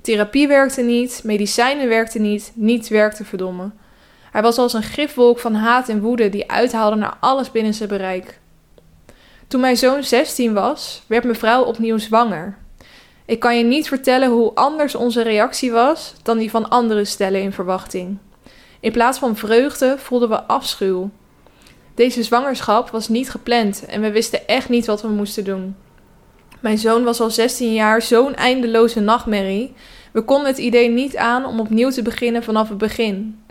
[0.00, 3.70] Therapie werkte niet, medicijnen werkten niet, niets werkte verdomme.
[4.36, 7.88] Hij was als een gifwolk van haat en woede die uithaalde naar alles binnen zijn
[7.88, 8.38] bereik.
[9.48, 12.58] Toen mijn zoon 16 was, werd mevrouw opnieuw zwanger.
[13.26, 17.40] Ik kan je niet vertellen hoe anders onze reactie was dan die van andere stellen
[17.40, 18.18] in verwachting.
[18.80, 21.10] In plaats van vreugde voelden we afschuw.
[21.94, 25.76] Deze zwangerschap was niet gepland en we wisten echt niet wat we moesten doen.
[26.60, 29.74] Mijn zoon was al 16 jaar zo'n eindeloze nachtmerrie.
[30.12, 33.44] We konden het idee niet aan om opnieuw te beginnen vanaf het begin.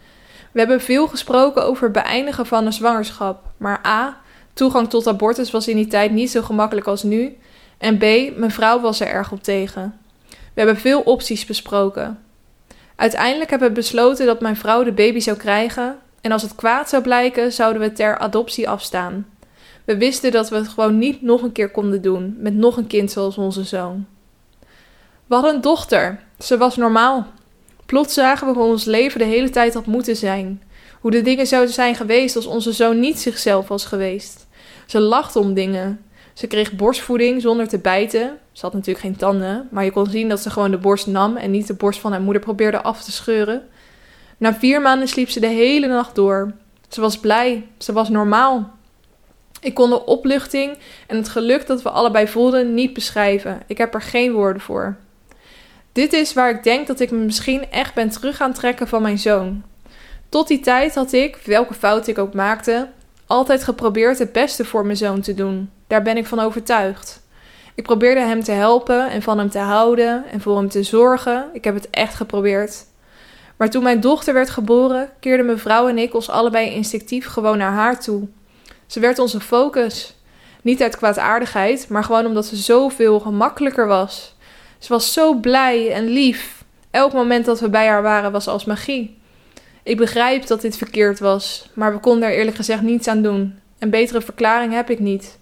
[0.55, 4.17] We hebben veel gesproken over het beëindigen van een zwangerschap, maar A.
[4.53, 7.37] Toegang tot abortus was in die tijd niet zo gemakkelijk als nu.
[7.77, 8.01] En B.
[8.37, 9.99] Mijn vrouw was er erg op tegen.
[10.29, 12.19] We hebben veel opties besproken.
[12.95, 16.89] Uiteindelijk hebben we besloten dat mijn vrouw de baby zou krijgen en als het kwaad
[16.89, 19.27] zou blijken, zouden we ter adoptie afstaan.
[19.83, 22.87] We wisten dat we het gewoon niet nog een keer konden doen met nog een
[22.87, 24.05] kind zoals onze zoon.
[25.25, 26.19] We hadden een dochter.
[26.39, 27.27] Ze was normaal.
[27.85, 30.61] Plots zagen we hoe ons leven de hele tijd had moeten zijn.
[31.01, 34.47] Hoe de dingen zouden zijn geweest als onze zoon niet zichzelf was geweest.
[34.85, 36.05] Ze lachte om dingen.
[36.33, 38.37] Ze kreeg borstvoeding zonder te bijten.
[38.51, 41.35] Ze had natuurlijk geen tanden, maar je kon zien dat ze gewoon de borst nam
[41.35, 43.67] en niet de borst van haar moeder probeerde af te scheuren.
[44.37, 46.53] Na vier maanden sliep ze de hele nacht door.
[46.89, 48.73] Ze was blij, ze was normaal.
[49.61, 50.77] Ik kon de opluchting
[51.07, 53.61] en het geluk dat we allebei voelden niet beschrijven.
[53.67, 54.97] Ik heb er geen woorden voor.
[55.95, 59.01] Dit is waar ik denk dat ik me misschien echt ben terug gaan trekken van
[59.01, 59.63] mijn zoon.
[60.29, 62.87] Tot die tijd had ik, welke fout ik ook maakte,
[63.25, 65.69] altijd geprobeerd het beste voor mijn zoon te doen.
[65.87, 67.21] Daar ben ik van overtuigd.
[67.75, 71.49] Ik probeerde hem te helpen en van hem te houden en voor hem te zorgen.
[71.53, 72.85] Ik heb het echt geprobeerd.
[73.55, 77.57] Maar toen mijn dochter werd geboren, keerden mijn vrouw en ik ons allebei instinctief gewoon
[77.57, 78.27] naar haar toe.
[78.85, 80.15] Ze werd onze focus.
[80.61, 84.34] Niet uit kwaadaardigheid, maar gewoon omdat ze zoveel gemakkelijker was.
[84.85, 86.63] Ze was zo blij en lief.
[86.91, 89.17] Elk moment dat we bij haar waren was als magie.
[89.83, 93.59] Ik begrijp dat dit verkeerd was, maar we konden er eerlijk gezegd niets aan doen.
[93.79, 95.39] Een betere verklaring heb ik niet.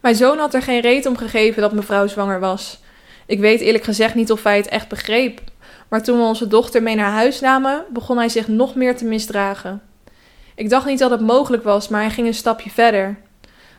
[0.00, 2.78] Mijn zoon had er geen reet om gegeven dat mevrouw zwanger was.
[3.26, 5.40] Ik weet eerlijk gezegd niet of hij het echt begreep,
[5.88, 9.04] maar toen we onze dochter mee naar huis namen, begon hij zich nog meer te
[9.04, 9.82] misdragen.
[10.54, 13.16] Ik dacht niet dat het mogelijk was, maar hij ging een stapje verder.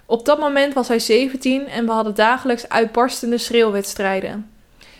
[0.06, 4.50] Op dat moment was hij 17 en we hadden dagelijks uitbarstende schreeuwwedstrijden.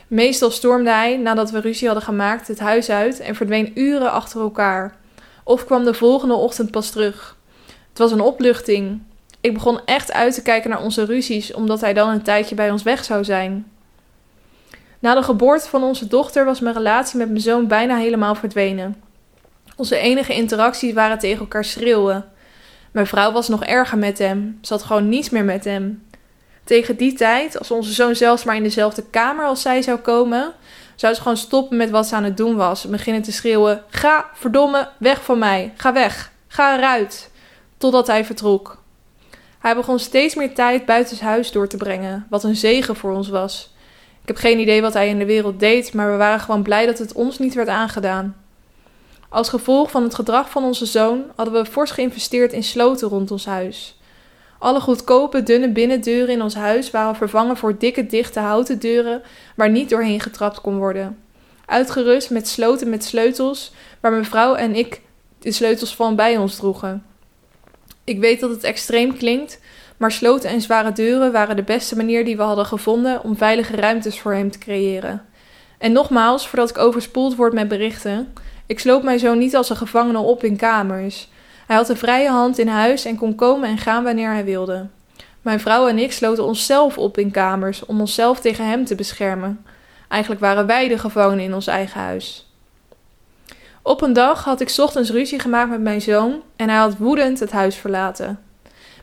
[0.08, 4.42] Meestal stormde hij, nadat we ruzie hadden gemaakt, het huis uit en verdween uren achter
[4.42, 4.96] elkaar.
[5.44, 7.38] Of kwam de volgende ochtend pas terug.
[7.90, 9.02] Het was een opluchting.
[9.42, 12.72] Ik begon echt uit te kijken naar onze ruzies, omdat hij dan een tijdje bij
[12.72, 13.72] ons weg zou zijn.
[15.00, 19.02] Na de geboorte van onze dochter was mijn relatie met mijn zoon bijna helemaal verdwenen.
[19.76, 22.26] Onze enige interacties waren tegen elkaar schreeuwen.
[22.96, 24.58] Mijn vrouw was nog erger met hem.
[24.62, 26.08] Ze had gewoon niets meer met hem.
[26.64, 30.54] Tegen die tijd, als onze zoon zelfs maar in dezelfde kamer als zij zou komen,
[30.96, 33.84] zou ze gewoon stoppen met wat ze aan het doen was en beginnen te schreeuwen:
[33.90, 35.74] Ga, verdomme, weg van mij.
[35.76, 36.32] Ga weg.
[36.48, 37.32] Ga eruit.
[37.78, 38.84] Totdat hij vertrok.
[39.60, 43.30] Hij begon steeds meer tijd buiten huis door te brengen, wat een zegen voor ons
[43.30, 43.74] was.
[44.22, 46.86] Ik heb geen idee wat hij in de wereld deed, maar we waren gewoon blij
[46.86, 48.45] dat het ons niet werd aangedaan.
[49.36, 53.32] Als gevolg van het gedrag van onze zoon hadden we fors geïnvesteerd in sloten rond
[53.32, 54.00] ons huis.
[54.60, 59.22] Alle goedkope, dunne binnendeuren in ons huis waren vervangen voor dikke, dichte houten deuren
[59.56, 61.18] waar niet doorheen getrapt kon worden.
[61.66, 65.02] Uitgerust met sloten met sleutels, waar mevrouw en ik
[65.40, 67.06] de sleutels van bij ons droegen.
[68.04, 69.60] Ik weet dat het extreem klinkt,
[69.98, 73.76] maar sloten en zware deuren waren de beste manier die we hadden gevonden om veilige
[73.76, 75.26] ruimtes voor hem te creëren.
[75.78, 78.34] En nogmaals, voordat ik overspoeld word met berichten,
[78.66, 81.28] ik sloop mij zo niet als een gevangene op in kamers.
[81.68, 84.88] Hij had een vrije hand in huis en kon komen en gaan wanneer hij wilde.
[85.42, 89.66] Mijn vrouw en ik sloten onszelf op in kamers om onszelf tegen hem te beschermen.
[90.08, 92.50] Eigenlijk waren wij de gevangenen in ons eigen huis.
[93.82, 97.40] Op een dag had ik ochtends ruzie gemaakt met mijn zoon en hij had woedend
[97.40, 98.40] het huis verlaten.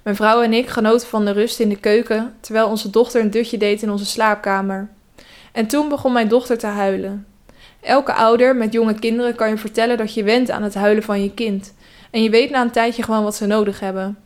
[0.02, 3.30] Mijn vrouw en ik genoten van de rust in de keuken, terwijl onze dochter een
[3.30, 4.88] dutje deed in onze slaapkamer.
[5.52, 7.26] En toen begon mijn dochter te huilen.
[7.82, 11.22] Elke ouder met jonge kinderen kan je vertellen dat je went aan het huilen van
[11.22, 11.74] je kind.
[12.10, 14.18] En je weet na een tijdje gewoon wat ze nodig hebben.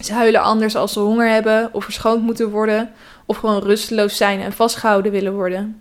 [0.00, 2.90] Ze huilen anders als ze honger hebben, of verschoond moeten worden,
[3.26, 5.80] of gewoon rusteloos zijn en vastgehouden willen worden.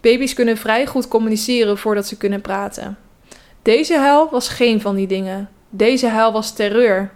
[0.00, 2.98] Baby's kunnen vrij goed communiceren voordat ze kunnen praten.
[3.62, 5.48] Deze huil was geen van die dingen.
[5.70, 7.10] Deze huil was terreur.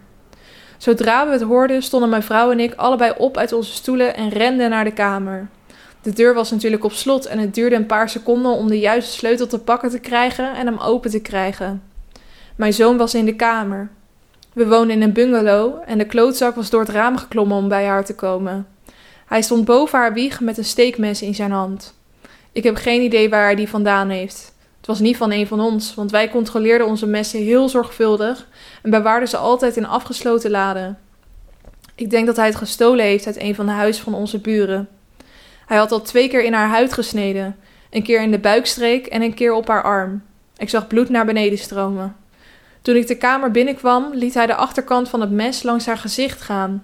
[0.77, 4.29] Zodra we het hoorden, stonden mijn vrouw en ik allebei op uit onze stoelen en
[4.29, 5.49] renden naar de kamer.
[6.01, 9.11] De deur was natuurlijk op slot en het duurde een paar seconden om de juiste
[9.11, 11.83] sleutel te pakken te krijgen en hem open te krijgen.
[12.55, 13.89] Mijn zoon was in de kamer.
[14.53, 17.85] We woonden in een bungalow en de klootzak was door het raam geklommen om bij
[17.85, 18.67] haar te komen.
[19.25, 21.93] Hij stond boven haar wieg met een steekmes in zijn hand.
[22.51, 24.53] Ik heb geen idee waar hij die vandaan heeft.
[24.77, 28.47] Het was niet van een van ons, want wij controleerden onze messen heel zorgvuldig
[28.81, 30.97] en bewaarden ze altijd in afgesloten laden.
[31.95, 34.89] Ik denk dat hij het gestolen heeft uit een van de huizen van onze buren.
[35.65, 37.55] Hij had al twee keer in haar huid gesneden,
[37.89, 40.23] een keer in de buikstreek en een keer op haar arm.
[40.57, 42.15] Ik zag bloed naar beneden stromen.
[42.81, 46.41] Toen ik de kamer binnenkwam, liet hij de achterkant van het mes langs haar gezicht
[46.41, 46.83] gaan.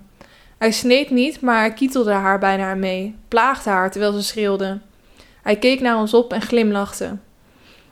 [0.58, 4.80] Hij sneed niet, maar hij kietelde haar bijna mee, plaagde haar terwijl ze schreeuwde.
[5.42, 7.18] Hij keek naar ons op en glimlachte.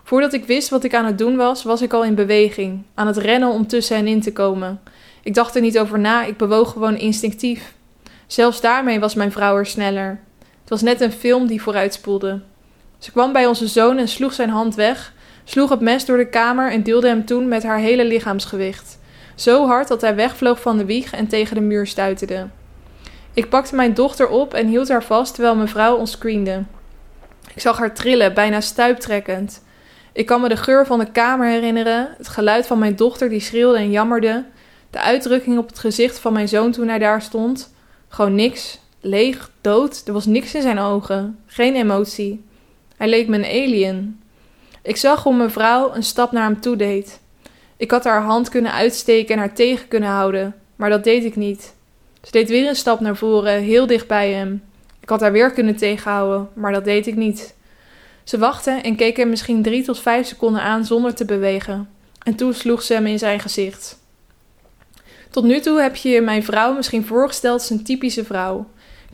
[0.04, 3.08] Voordat ik wist wat ik aan het doen was, was ik al in beweging, aan
[3.08, 4.80] het rennen om tussen hen in te komen.
[5.24, 7.74] Ik dacht er niet over na, ik bewoog gewoon instinctief.
[8.28, 10.20] Zelfs daarmee was mijn vrouw er sneller.
[10.66, 12.42] Het was net een film die vooruitspoelde.
[12.98, 15.14] Ze kwam bij onze zoon en sloeg zijn hand weg,
[15.44, 19.00] sloeg het mes door de kamer en duwde hem toen met haar hele lichaamsgewicht.
[19.36, 22.48] Zo hard dat hij wegvloog van de wieg en tegen de muur stuiterde.
[23.34, 26.64] Ik pakte mijn dochter op en hield haar vast terwijl mijn vrouw ons screende.
[27.54, 29.64] Ik zag haar trillen, bijna stuiptrekkend.
[30.14, 33.40] Ik kan me de geur van de kamer herinneren, het geluid van mijn dochter die
[33.40, 34.46] schreeuwde en jammerde,
[34.90, 37.74] de uitdrukking op het gezicht van mijn zoon toen hij daar stond.
[38.08, 42.44] Gewoon niks, leeg, dood, er was niks in zijn ogen, geen emotie.
[42.98, 44.20] Hij leek me een alien.
[44.82, 47.20] Ik zag hoe mijn vrouw een stap naar hem toe deed.
[47.78, 51.36] Ik had haar hand kunnen uitsteken en haar tegen kunnen houden, maar dat deed ik
[51.36, 51.74] niet.
[52.24, 54.64] Ze deed weer een stap naar voren, heel dicht bij hem.
[55.00, 57.56] Ik had haar weer kunnen tegenhouden, maar dat deed ik niet.
[58.24, 61.90] Ze wachtte en keek hem misschien drie tot vijf seconden aan zonder te bewegen.
[62.24, 64.00] En toen sloeg ze hem in zijn gezicht.
[65.30, 68.66] Tot nu toe heb je mijn vrouw misschien voorgesteld als een typische vrouw.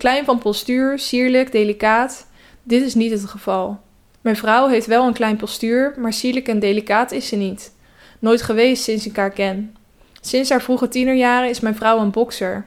[0.01, 2.27] Klein van postuur, sierlijk, delicaat.
[2.63, 3.79] Dit is niet het geval.
[4.21, 7.73] Mijn vrouw heeft wel een klein postuur, maar sierlijk en delicaat is ze niet.
[8.19, 9.75] Nooit geweest sinds ik haar ken.
[10.21, 12.65] Sinds haar vroege tienerjaren is mijn vrouw een bokser.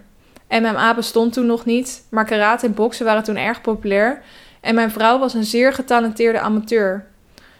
[0.48, 4.22] MMA bestond toen nog niet, maar karate en boksen waren toen erg populair
[4.60, 7.06] en mijn vrouw was een zeer getalenteerde amateur.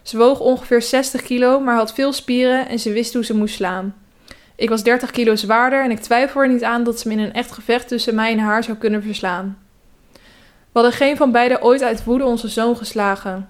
[0.03, 3.55] Ze woog ongeveer 60 kilo, maar had veel spieren en ze wist hoe ze moest
[3.55, 3.95] slaan.
[4.57, 7.21] Ik was 30 kilo zwaarder en ik twijfel er niet aan dat ze me in
[7.21, 9.64] een echt gevecht tussen mij en haar zou kunnen verslaan.
[10.75, 13.49] Hadden geen van beiden ooit uit woede onze zoon geslagen.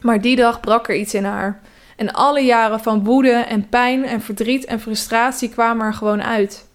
[0.00, 1.60] Maar die dag brak er iets in haar.
[1.96, 6.68] En alle jaren van woede en pijn en verdriet en frustratie kwamen er gewoon uit.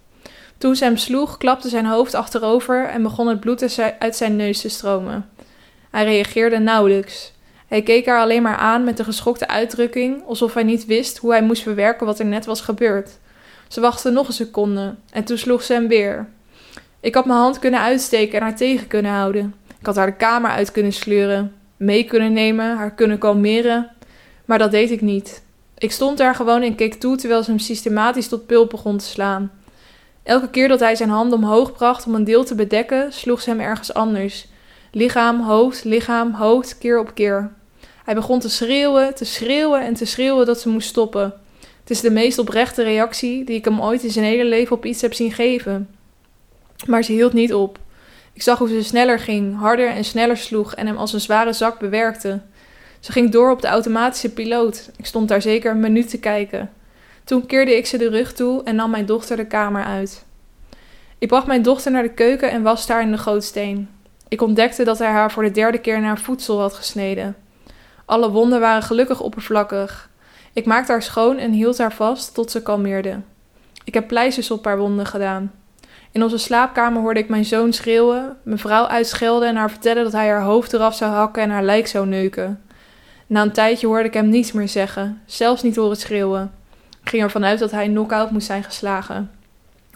[0.58, 4.62] Toen ze hem sloeg, klapte zijn hoofd achterover en begon het bloed uit zijn neus
[4.62, 5.30] te stromen.
[5.92, 7.34] Hij reageerde nauwelijks.
[7.68, 11.32] Hij keek haar alleen maar aan met een geschokte uitdrukking, alsof hij niet wist hoe
[11.32, 13.10] hij moest verwerken wat er net was gebeurd.
[13.68, 16.28] Ze wachtte nog een seconde en toen sloeg ze hem weer.
[17.00, 19.56] Ik had mijn hand kunnen uitsteken en haar tegen kunnen houden.
[19.86, 23.92] Ik had haar de kamer uit kunnen sleuren, mee kunnen nemen, haar kunnen kalmeren,
[24.46, 25.44] maar dat deed ik niet.
[25.78, 29.06] Ik stond daar gewoon en keek toe terwijl ze hem systematisch tot pulp begon te
[29.06, 29.52] slaan.
[30.24, 33.50] Elke keer dat hij zijn hand omhoog bracht om een deel te bedekken, sloeg ze
[33.50, 34.48] hem ergens anders.
[34.92, 37.52] Lichaam, hoofd, lichaam, hoofd, keer op keer.
[38.06, 41.34] Hij begon te schreeuwen, te schreeuwen en te schreeuwen dat ze moest stoppen.
[41.80, 44.86] Het is de meest oprechte reactie die ik hem ooit in zijn hele leven op
[44.86, 45.90] iets heb zien geven.
[46.88, 47.84] Maar ze hield niet op.
[48.36, 51.54] Ik zag hoe ze sneller ging, harder en sneller sloeg en hem als een zware
[51.54, 52.42] zak bewerkte.
[53.00, 54.90] Ze ging door op de automatische piloot.
[54.98, 56.70] Ik stond daar zeker een minuut te kijken.
[57.24, 60.26] Toen keerde ik ze de rug toe en nam mijn dochter de kamer uit.
[61.18, 63.90] Ik bracht mijn dochter naar de keuken en was daar in de gootsteen.
[64.28, 67.36] Ik ontdekte dat hij haar voor de derde keer naar voedsel had gesneden.
[68.06, 70.10] Alle wonden waren gelukkig oppervlakkig.
[70.54, 73.20] Ik maakte haar schoon en hield haar vast tot ze kalmeerde.
[73.84, 75.52] Ik heb pleisters op haar wonden gedaan.
[76.16, 80.12] In onze slaapkamer hoorde ik mijn zoon schreeuwen, mijn vrouw uitschelden en haar vertellen dat
[80.12, 82.62] hij haar hoofd eraf zou hakken en haar lijk zou neuken.
[83.28, 86.52] Na een tijdje hoorde ik hem niets meer zeggen, zelfs niet horen schreeuwen.
[87.02, 89.32] Ik ging ervan uit dat hij knock-out moest zijn geslagen.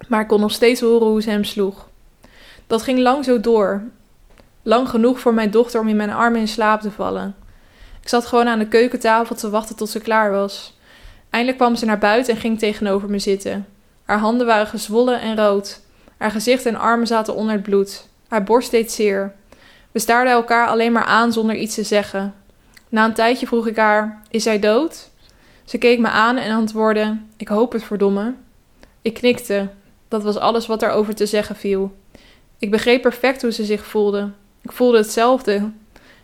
[0.07, 1.87] Maar ik kon nog steeds horen hoe ze hem sloeg.
[2.67, 3.81] Dat ging lang zo door.
[4.63, 7.35] Lang genoeg voor mijn dochter om in mijn armen in slaap te vallen.
[8.01, 10.77] Ik zat gewoon aan de keukentafel te wachten tot ze klaar was.
[11.29, 13.67] Eindelijk kwam ze naar buiten en ging tegenover me zitten.
[14.05, 15.87] Haar handen waren gezwollen en rood.
[16.19, 18.07] Haar gezicht en armen zaten onder het bloed.
[18.27, 19.33] Haar borst deed zeer.
[19.91, 22.33] We staarden elkaar alleen maar aan zonder iets te zeggen.
[22.89, 25.09] Na een tijdje vroeg ik haar: Is zij dood?
[25.65, 28.33] Ze keek me aan en antwoordde: Ik hoop het, verdomme.
[29.01, 29.69] Ik knikte.
[30.07, 31.95] Dat was alles wat er over te zeggen viel.
[32.57, 34.29] Ik begreep perfect hoe ze zich voelde.
[34.61, 35.71] Ik voelde hetzelfde.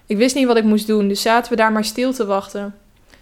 [0.06, 2.76] Ik wist niet wat ik moest doen, dus zaten we daar maar stil te wachten.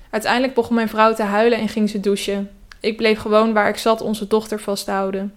[0.09, 2.49] Uiteindelijk begon mijn vrouw te huilen en ging ze douchen.
[2.79, 5.33] Ik bleef gewoon waar ik zat onze dochter vasthouden.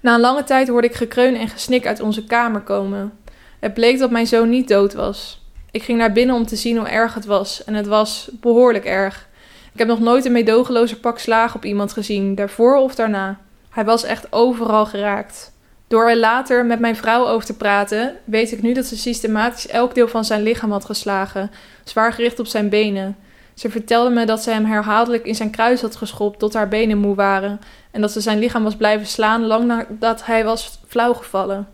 [0.00, 3.12] Na een lange tijd hoorde ik gekreun en gesnik uit onze kamer komen.
[3.58, 5.44] Het bleek dat mijn zoon niet dood was.
[5.70, 8.84] Ik ging naar binnen om te zien hoe erg het was, en het was behoorlijk
[8.84, 9.28] erg.
[9.72, 13.38] Ik heb nog nooit een meedogenloze pak slagen op iemand gezien, daarvoor of daarna.
[13.70, 15.52] Hij was echt overal geraakt.
[15.88, 19.68] Door er later met mijn vrouw over te praten, weet ik nu dat ze systematisch
[19.68, 21.50] elk deel van zijn lichaam had geslagen,
[21.84, 23.16] zwaar gericht op zijn benen.
[23.56, 26.98] Ze vertelde me dat ze hem herhaaldelijk in zijn kruis had geschopt tot haar benen
[26.98, 31.68] moe waren en dat ze zijn lichaam was blijven slaan lang nadat hij was flauwgevallen.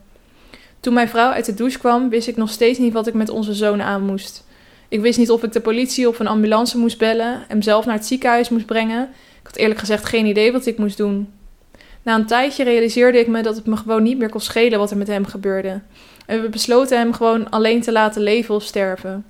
[0.81, 3.29] Toen mijn vrouw uit de douche kwam, wist ik nog steeds niet wat ik met
[3.29, 4.47] onze zoon aan moest.
[4.89, 7.95] Ik wist niet of ik de politie of een ambulance moest bellen, hem zelf naar
[7.95, 9.03] het ziekenhuis moest brengen.
[9.41, 11.33] Ik had eerlijk gezegd geen idee wat ik moest doen.
[12.03, 14.91] Na een tijdje realiseerde ik me dat het me gewoon niet meer kon schelen wat
[14.91, 15.81] er met hem gebeurde.
[16.27, 19.25] En we besloten hem gewoon alleen te laten leven of sterven.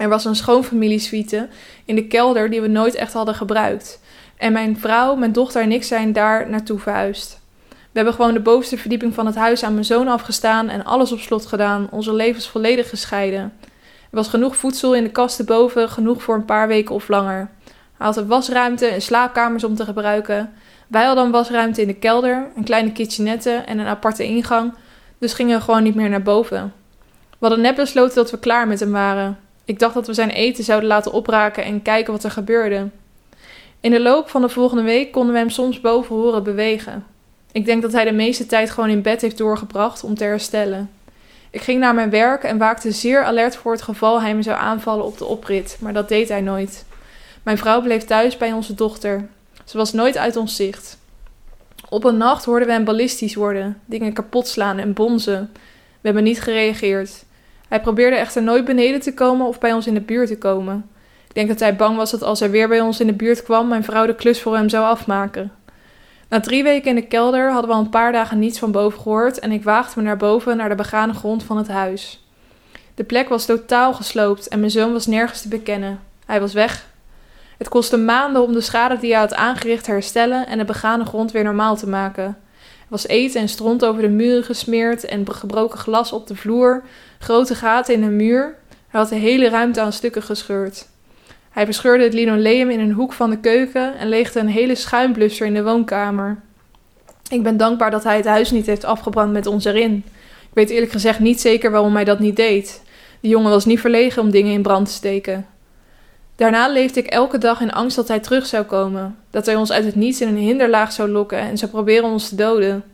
[0.00, 1.48] Er was een schoonfamiliesuite
[1.84, 4.00] in de kelder die we nooit echt hadden gebruikt.
[4.36, 7.40] En mijn vrouw, mijn dochter en ik zijn daar naartoe verhuisd.
[7.68, 11.12] We hebben gewoon de bovenste verdieping van het huis aan mijn zoon afgestaan en alles
[11.12, 13.52] op slot gedaan, onze levens volledig gescheiden.
[14.10, 17.50] Er was genoeg voedsel in de kasten boven, genoeg voor een paar weken of langer.
[17.96, 20.52] Hij had een wasruimte en slaapkamers om te gebruiken.
[20.86, 24.74] Wij hadden een wasruimte in de kelder, een kleine kitchenette en een aparte ingang,
[25.18, 26.72] dus gingen we gewoon niet meer naar boven.
[27.30, 29.38] We hadden net besloten dat we klaar met hem waren.
[29.70, 32.88] Ik dacht dat we zijn eten zouden laten opraken en kijken wat er gebeurde.
[33.80, 37.06] In de loop van de volgende week konden we hem soms boven horen bewegen.
[37.52, 40.90] Ik denk dat hij de meeste tijd gewoon in bed heeft doorgebracht om te herstellen.
[41.50, 44.58] Ik ging naar mijn werk en waakte zeer alert voor het geval hij me zou
[44.58, 46.84] aanvallen op de oprit, maar dat deed hij nooit.
[47.42, 49.28] Mijn vrouw bleef thuis bij onze dochter.
[49.64, 50.98] Ze was nooit uit ons zicht.
[51.88, 55.50] Op een nacht hoorden we hem ballistisch worden, dingen kapot slaan en bonzen.
[56.00, 57.24] We hebben niet gereageerd.
[57.70, 60.90] Hij probeerde echter nooit beneden te komen of bij ons in de buurt te komen.
[61.28, 63.42] Ik denk dat hij bang was dat als hij weer bij ons in de buurt
[63.42, 65.52] kwam, mijn vrouw de klus voor hem zou afmaken.
[66.28, 69.00] Na drie weken in de kelder hadden we al een paar dagen niets van boven
[69.00, 72.26] gehoord en ik waagde me naar boven naar de begane grond van het huis.
[72.94, 76.00] De plek was totaal gesloopt en mijn zoon was nergens te bekennen.
[76.26, 76.86] Hij was weg.
[77.58, 81.04] Het kostte maanden om de schade die hij had aangericht te herstellen en de begane
[81.04, 82.38] grond weer normaal te maken.
[82.90, 86.82] Was eten en stront over de muren gesmeerd en gebroken glas op de vloer,
[87.18, 88.54] grote gaten in de muur.
[88.88, 90.88] Hij had de hele ruimte aan stukken gescheurd.
[91.50, 95.46] Hij bescheurde het linoleum in een hoek van de keuken en leegde een hele schuimblusser
[95.46, 96.40] in de woonkamer.
[97.28, 100.04] Ik ben dankbaar dat hij het huis niet heeft afgebrand met ons erin.
[100.40, 102.82] Ik weet eerlijk gezegd niet zeker waarom hij dat niet deed.
[103.20, 105.46] De jongen was niet verlegen om dingen in brand te steken.
[106.40, 109.72] Daarna leefde ik elke dag in angst dat hij terug zou komen, dat hij ons
[109.72, 112.84] uit het niets in een hinderlaag zou lokken en zou proberen ons te doden.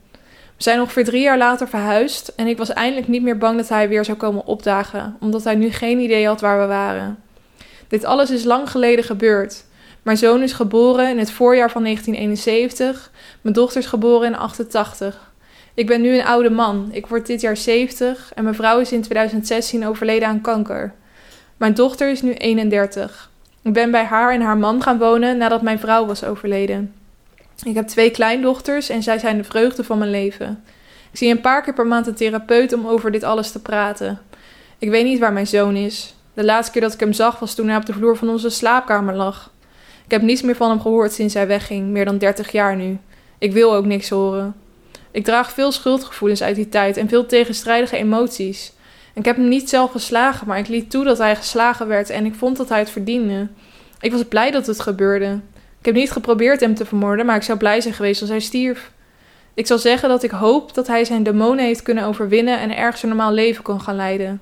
[0.57, 3.68] We zijn ongeveer drie jaar later verhuisd en ik was eindelijk niet meer bang dat
[3.68, 7.18] hij weer zou komen opdagen, omdat hij nu geen idee had waar we waren.
[7.88, 9.64] Dit alles is lang geleden gebeurd.
[10.03, 15.32] Mijn zoon is geboren in het voorjaar van 1971, mijn dochter is geboren in 88.
[15.74, 18.92] Ik ben nu een oude man, ik word dit jaar 70 en mijn vrouw is
[18.92, 20.94] in 2016 overleden aan kanker.
[21.57, 23.34] Mijn dochter is nu 31.
[23.67, 26.95] Ik ben bij haar en haar man gaan wonen nadat mijn vrouw was overleden.
[27.64, 30.64] Ik heb twee kleindochters en zij zijn de vreugde van mijn leven.
[31.11, 34.19] Ik zie een paar keer per maand een therapeut om over dit alles te praten.
[34.79, 36.14] Ik weet niet waar mijn zoon is.
[36.35, 38.51] De laatste keer dat ik hem zag was toen hij op de vloer van onze
[38.51, 39.51] slaapkamer lag.
[40.05, 42.99] Ik heb niets meer van hem gehoord sinds hij wegging, meer dan 30 jaar nu.
[43.39, 44.55] Ik wil ook niks horen.
[45.11, 48.73] Ik draag veel schuldgevoelens uit die tijd en veel tegenstrijdige emoties.
[49.17, 52.25] Ik heb hem niet zelf geslagen, maar ik liet toe dat hij geslagen werd en
[52.25, 53.49] ik vond dat hij het verdiende.
[54.01, 55.41] Ik was blij dat het gebeurde.
[55.79, 58.41] Ik heb niet geprobeerd hem te vermoorden, maar ik zou blij zijn geweest als hij
[58.41, 58.91] stierf.
[59.55, 63.03] Ik zal zeggen dat ik hoop dat hij zijn demonen heeft kunnen overwinnen en ergens
[63.03, 64.41] een normaal leven kon gaan leiden.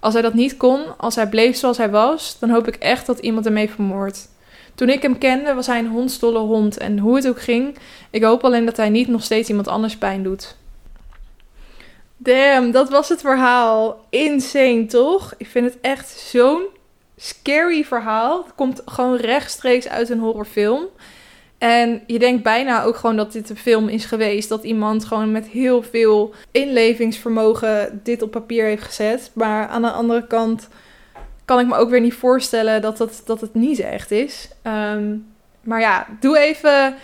[0.00, 3.06] Als hij dat niet kon, als hij bleef zoals hij was, dan hoop ik echt
[3.06, 4.28] dat iemand hem heeft vermoord.
[4.74, 7.78] Toen ik hem kende, was hij een hondstolle hond en hoe het ook ging,
[8.10, 10.56] ik hoop alleen dat hij niet nog steeds iemand anders pijn doet.
[12.24, 14.04] Damn, dat was het verhaal.
[14.10, 15.34] Insane, toch?
[15.36, 16.62] Ik vind het echt zo'n
[17.16, 18.42] scary verhaal.
[18.44, 20.86] Het komt gewoon rechtstreeks uit een horrorfilm.
[21.58, 24.48] En je denkt bijna ook gewoon dat dit een film is geweest.
[24.48, 29.30] Dat iemand gewoon met heel veel inlevingsvermogen dit op papier heeft gezet.
[29.32, 30.68] Maar aan de andere kant
[31.44, 34.48] kan ik me ook weer niet voorstellen dat, dat, dat het niet echt is.
[34.62, 35.16] Ehm,
[35.62, 36.94] maar ja, doe even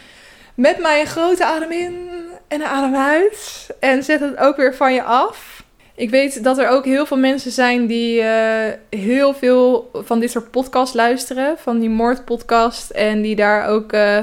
[0.54, 2.08] met mij een grote adem in
[2.50, 3.68] en adem uit.
[3.80, 5.62] En zet het ook weer van je af.
[5.94, 10.30] Ik weet dat er ook heel veel mensen zijn die uh, heel veel van dit
[10.30, 11.56] soort podcasts luisteren.
[11.58, 12.90] Van die moordpodcast.
[12.90, 14.18] En die daar ook uh,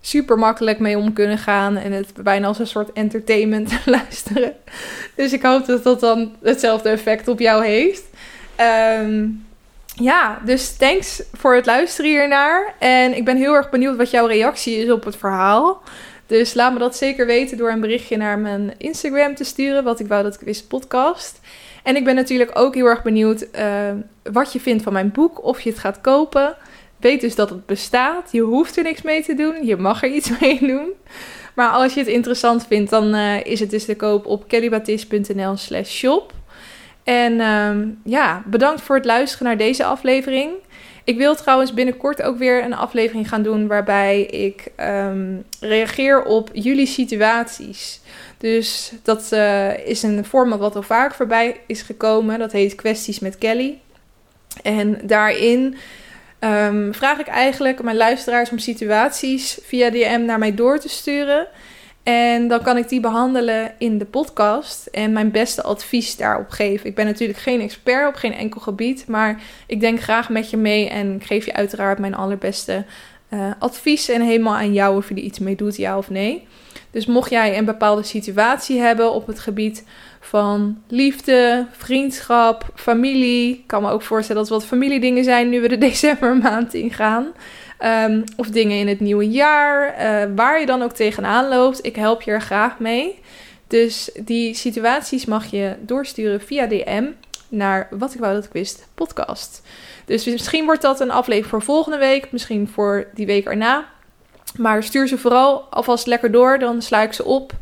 [0.00, 1.76] super makkelijk mee om kunnen gaan.
[1.76, 4.52] En het bijna als een soort entertainment luisteren.
[5.14, 8.04] Dus ik hoop dat dat dan hetzelfde effect op jou heeft.
[9.00, 9.46] Um,
[9.94, 12.74] ja, dus thanks voor het luisteren hiernaar.
[12.78, 15.82] En ik ben heel erg benieuwd wat jouw reactie is op het verhaal.
[16.28, 19.84] Dus laat me dat zeker weten door een berichtje naar mijn Instagram te sturen.
[19.84, 21.40] Wat ik wou dat ik wist podcast.
[21.82, 23.90] En ik ben natuurlijk ook heel erg benieuwd uh,
[24.22, 25.44] wat je vindt van mijn boek.
[25.44, 26.56] Of je het gaat kopen.
[26.96, 28.32] Weet dus dat het bestaat.
[28.32, 29.66] Je hoeft er niks mee te doen.
[29.66, 30.88] Je mag er iets mee doen.
[31.54, 35.56] Maar als je het interessant vindt, dan uh, is het dus te koop op kellybatis.nl
[35.56, 36.32] slash shop.
[37.04, 40.50] En um, ja, bedankt voor het luisteren naar deze aflevering.
[41.08, 46.50] Ik wil trouwens binnenkort ook weer een aflevering gaan doen waarbij ik um, reageer op
[46.52, 48.00] jullie situaties.
[48.38, 52.38] Dus dat uh, is een format wat al vaak voorbij is gekomen.
[52.38, 53.78] Dat heet Kwesties met Kelly.
[54.62, 55.76] En daarin
[56.40, 61.46] um, vraag ik eigenlijk mijn luisteraars om situaties via DM naar mij door te sturen.
[62.08, 66.86] En dan kan ik die behandelen in de podcast en mijn beste advies daarop geven.
[66.86, 70.56] Ik ben natuurlijk geen expert op geen enkel gebied, maar ik denk graag met je
[70.56, 72.84] mee en ik geef je uiteraard mijn allerbeste
[73.30, 74.08] uh, advies.
[74.08, 76.46] En helemaal aan jou of je er iets mee doet, ja of nee.
[76.90, 79.84] Dus mocht jij een bepaalde situatie hebben op het gebied
[80.20, 83.52] van liefde, vriendschap, familie.
[83.52, 87.26] Ik kan me ook voorstellen dat wat familiedingen zijn nu we de decembermaand ingaan.
[87.84, 91.86] Um, of dingen in het nieuwe jaar, uh, waar je dan ook tegenaan loopt.
[91.86, 93.18] Ik help je er graag mee.
[93.66, 97.04] Dus die situaties mag je doorsturen via DM
[97.48, 99.62] naar Wat ik wou dat ik wist podcast.
[100.04, 103.86] Dus misschien wordt dat een aflevering voor volgende week, misschien voor die week erna.
[104.56, 107.52] Maar stuur ze vooral alvast lekker door, dan sla ik ze op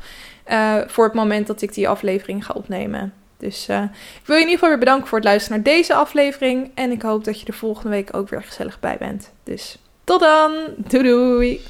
[0.50, 3.12] uh, voor het moment dat ik die aflevering ga opnemen.
[3.38, 3.82] Dus uh,
[4.20, 6.70] ik wil je in ieder geval weer bedanken voor het luisteren naar deze aflevering.
[6.74, 9.32] En ik hoop dat je er volgende week ook weer gezellig bij bent.
[9.44, 10.52] Dus tot dan.
[10.88, 11.60] Doei doei.